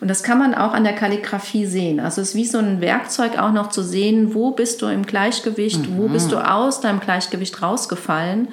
Und 0.00 0.08
das 0.08 0.22
kann 0.22 0.38
man 0.38 0.54
auch 0.54 0.72
an 0.74 0.84
der 0.84 0.94
Kalligrafie 0.94 1.66
sehen. 1.66 1.98
Also 1.98 2.20
es 2.20 2.28
ist 2.30 2.34
wie 2.36 2.44
so 2.44 2.58
ein 2.58 2.80
Werkzeug 2.80 3.38
auch 3.38 3.52
noch 3.52 3.70
zu 3.70 3.82
sehen, 3.82 4.34
wo 4.34 4.52
bist 4.52 4.80
du 4.80 4.86
im 4.86 5.04
Gleichgewicht, 5.04 5.88
mhm. 5.88 5.98
wo 5.98 6.08
bist 6.08 6.30
du 6.30 6.38
aus 6.38 6.80
deinem 6.80 7.00
Gleichgewicht 7.00 7.60
rausgefallen. 7.60 8.48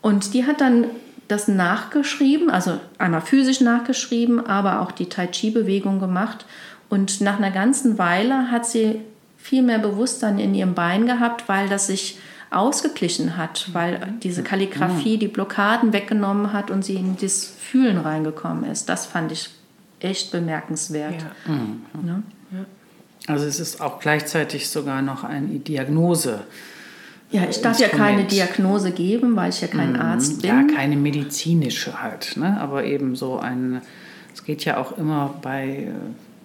Und 0.00 0.34
die 0.34 0.46
hat 0.46 0.60
dann 0.60 0.86
das 1.26 1.48
nachgeschrieben, 1.48 2.50
also 2.50 2.78
einmal 2.98 3.20
physisch 3.20 3.60
nachgeschrieben, 3.60 4.46
aber 4.46 4.80
auch 4.80 4.92
die 4.92 5.08
Tai 5.08 5.26
Chi-Bewegung 5.26 5.98
gemacht. 5.98 6.44
Und 6.88 7.20
nach 7.20 7.38
einer 7.38 7.50
ganzen 7.50 7.98
Weile 7.98 8.52
hat 8.52 8.64
sie 8.64 9.00
viel 9.36 9.62
mehr 9.62 9.80
Bewusstsein 9.80 10.38
in 10.38 10.54
ihrem 10.54 10.74
Bein 10.74 11.06
gehabt, 11.06 11.48
weil 11.48 11.68
das 11.68 11.88
sich 11.88 12.18
ausgeglichen 12.50 13.36
hat, 13.36 13.70
weil 13.72 14.14
diese 14.22 14.42
Kalligrafie 14.42 15.18
die 15.18 15.28
Blockaden 15.28 15.92
weggenommen 15.92 16.52
hat 16.52 16.70
und 16.70 16.84
sie 16.84 16.94
in 16.94 17.16
das 17.20 17.44
Fühlen 17.44 17.98
reingekommen 17.98 18.70
ist. 18.70 18.88
Das 18.88 19.06
fand 19.06 19.32
ich 19.32 19.50
echt 20.00 20.30
bemerkenswert. 20.30 21.14
Ja. 21.46 21.52
Mhm. 21.52 21.82
Ne? 22.02 22.22
Also 23.26 23.46
es 23.46 23.58
ist 23.58 23.80
auch 23.80 23.98
gleichzeitig 23.98 24.68
sogar 24.68 25.02
noch 25.02 25.24
eine 25.24 25.58
Diagnose. 25.58 26.42
Ja, 27.30 27.42
ich 27.50 27.60
darf 27.60 27.80
ja 27.80 27.88
keine 27.88 28.24
Diagnose 28.24 28.92
geben, 28.92 29.34
weil 29.34 29.50
ich 29.50 29.60
ja 29.60 29.66
kein 29.66 29.94
mhm. 29.94 30.00
Arzt 30.00 30.42
bin. 30.42 30.50
Ja, 30.50 30.62
keine 30.74 30.96
medizinische 30.96 32.00
halt, 32.00 32.36
ne? 32.36 32.60
aber 32.60 32.84
eben 32.84 33.16
so 33.16 33.38
ein, 33.38 33.82
es 34.32 34.44
geht 34.44 34.64
ja 34.64 34.76
auch 34.76 34.96
immer 34.96 35.34
bei, 35.42 35.88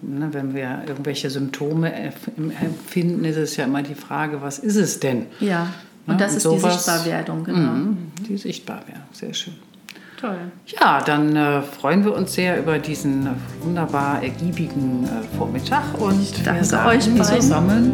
ne, 0.02 0.28
wenn 0.32 0.54
wir 0.54 0.82
irgendwelche 0.88 1.30
Symptome 1.30 1.92
empfinden, 1.94 3.24
ist 3.24 3.36
es 3.36 3.56
ja 3.56 3.64
immer 3.64 3.84
die 3.84 3.94
Frage, 3.94 4.42
was 4.42 4.58
ist 4.58 4.76
es 4.76 4.98
denn? 4.98 5.26
Ja. 5.38 5.68
Und 6.06 6.20
das 6.20 6.32
und 6.32 6.36
ist 6.38 6.42
sowas, 6.42 6.62
die 6.62 6.68
Sichtbarwerdung, 6.70 7.44
genau. 7.44 7.58
Mh, 7.58 7.96
die 8.28 8.36
Sichtbarwerdung, 8.36 9.02
sehr 9.12 9.32
schön. 9.34 9.54
Toll. 10.20 10.38
Ja, 10.66 11.00
dann 11.00 11.34
äh, 11.34 11.62
freuen 11.62 12.04
wir 12.04 12.14
uns 12.14 12.34
sehr 12.34 12.58
über 12.58 12.78
diesen 12.78 13.26
äh, 13.26 13.30
wunderbar 13.60 14.22
ergiebigen 14.22 15.04
äh, 15.04 15.36
Vormittag 15.36 16.00
und 16.00 16.22
ich 16.22 16.32
danke 16.44 16.60
wir 16.60 16.64
sagen 16.64 16.88
euch 16.88 17.04
beiden. 17.06 17.40
zusammen 17.40 17.92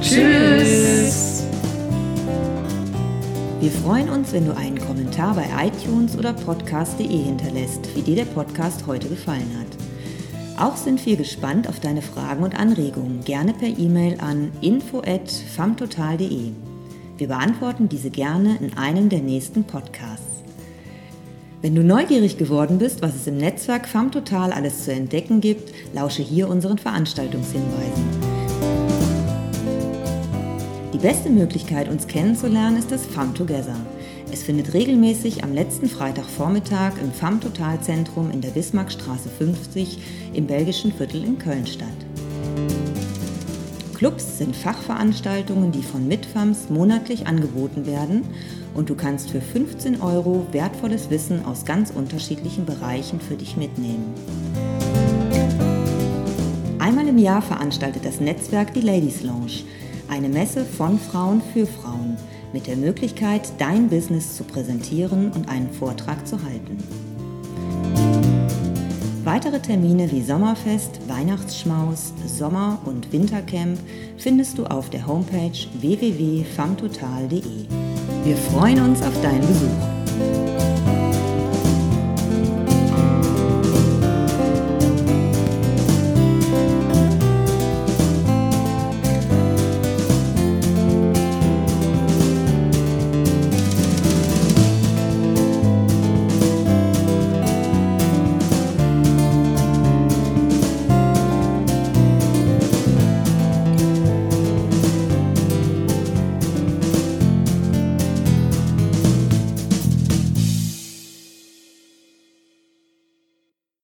Tschüss. 0.00 1.44
Wir 3.60 3.70
freuen 3.70 4.10
uns, 4.10 4.32
wenn 4.32 4.46
du 4.46 4.56
einen 4.56 4.78
Kommentar 4.78 5.34
bei 5.34 5.46
iTunes 5.64 6.18
oder 6.18 6.32
podcast.de 6.32 7.06
hinterlässt, 7.06 7.88
wie 7.94 8.02
dir 8.02 8.16
der 8.16 8.24
Podcast 8.26 8.86
heute 8.86 9.08
gefallen 9.08 9.50
hat. 9.58 10.60
Auch 10.60 10.76
sind 10.76 11.06
wir 11.06 11.16
gespannt 11.16 11.68
auf 11.68 11.80
deine 11.80 12.02
Fragen 12.02 12.42
und 12.42 12.58
Anregungen, 12.58 13.24
gerne 13.24 13.54
per 13.54 13.68
E-Mail 13.68 14.18
an 14.20 14.52
info@famtotal.de. 14.60 16.52
Wir 17.16 17.28
beantworten 17.28 17.88
diese 17.88 18.10
gerne 18.10 18.58
in 18.60 18.76
einem 18.76 19.08
der 19.08 19.20
nächsten 19.20 19.62
Podcasts. 19.62 20.42
Wenn 21.62 21.76
du 21.76 21.84
neugierig 21.84 22.38
geworden 22.38 22.78
bist, 22.78 23.02
was 23.02 23.14
es 23.14 23.28
im 23.28 23.36
Netzwerk 23.36 23.86
FAM 23.86 24.10
alles 24.32 24.84
zu 24.84 24.92
entdecken 24.92 25.40
gibt, 25.40 25.72
lausche 25.94 26.22
hier 26.22 26.48
unseren 26.48 26.76
Veranstaltungshinweisen. 26.76 28.04
Die 30.92 30.98
beste 30.98 31.30
Möglichkeit, 31.30 31.88
uns 31.88 32.08
kennenzulernen, 32.08 32.78
ist 32.78 32.90
das 32.90 33.06
FAM 33.06 33.32
Together. 33.32 33.76
Es 34.32 34.42
findet 34.42 34.74
regelmäßig 34.74 35.44
am 35.44 35.54
letzten 35.54 35.88
Freitagvormittag 35.88 36.94
im 37.00 37.12
FAM 37.12 37.40
Total 37.40 37.80
Zentrum 37.80 38.32
in 38.32 38.40
der 38.40 38.50
Bismarckstraße 38.50 39.28
50 39.28 39.98
im 40.34 40.48
belgischen 40.48 40.92
Viertel 40.92 41.22
in 41.22 41.38
Köln 41.38 41.66
statt. 41.66 41.88
Clubs 43.94 44.38
sind 44.38 44.56
Fachveranstaltungen, 44.56 45.72
die 45.72 45.82
von 45.82 46.06
Mitfams 46.06 46.68
monatlich 46.68 47.26
angeboten 47.26 47.86
werden 47.86 48.24
und 48.74 48.90
du 48.90 48.94
kannst 48.94 49.30
für 49.30 49.40
15 49.40 50.00
Euro 50.00 50.46
wertvolles 50.52 51.10
Wissen 51.10 51.44
aus 51.44 51.64
ganz 51.64 51.90
unterschiedlichen 51.90 52.66
Bereichen 52.66 53.20
für 53.20 53.36
dich 53.36 53.56
mitnehmen. 53.56 54.12
Einmal 56.78 57.08
im 57.08 57.18
Jahr 57.18 57.40
veranstaltet 57.40 58.04
das 58.04 58.20
Netzwerk 58.20 58.74
die 58.74 58.80
Ladies 58.80 59.22
Lounge, 59.22 59.62
eine 60.08 60.28
Messe 60.28 60.64
von 60.64 60.98
Frauen 60.98 61.40
für 61.52 61.66
Frauen, 61.66 62.16
mit 62.52 62.66
der 62.66 62.76
Möglichkeit, 62.76 63.52
dein 63.58 63.88
Business 63.88 64.36
zu 64.36 64.44
präsentieren 64.44 65.32
und 65.32 65.48
einen 65.48 65.72
Vortrag 65.72 66.26
zu 66.26 66.42
halten. 66.42 66.78
Weitere 69.24 69.58
Termine 69.58 70.12
wie 70.12 70.22
Sommerfest, 70.22 71.00
Weihnachtsschmaus, 71.08 72.12
Sommer- 72.26 72.78
und 72.84 73.10
Wintercamp 73.10 73.78
findest 74.18 74.58
du 74.58 74.66
auf 74.66 74.90
der 74.90 75.06
Homepage 75.06 75.66
www.famtotal.de. 75.80 77.40
Wir 78.24 78.36
freuen 78.36 78.80
uns 78.82 79.00
auf 79.00 79.18
deinen 79.22 79.40
Besuch. 79.40 80.03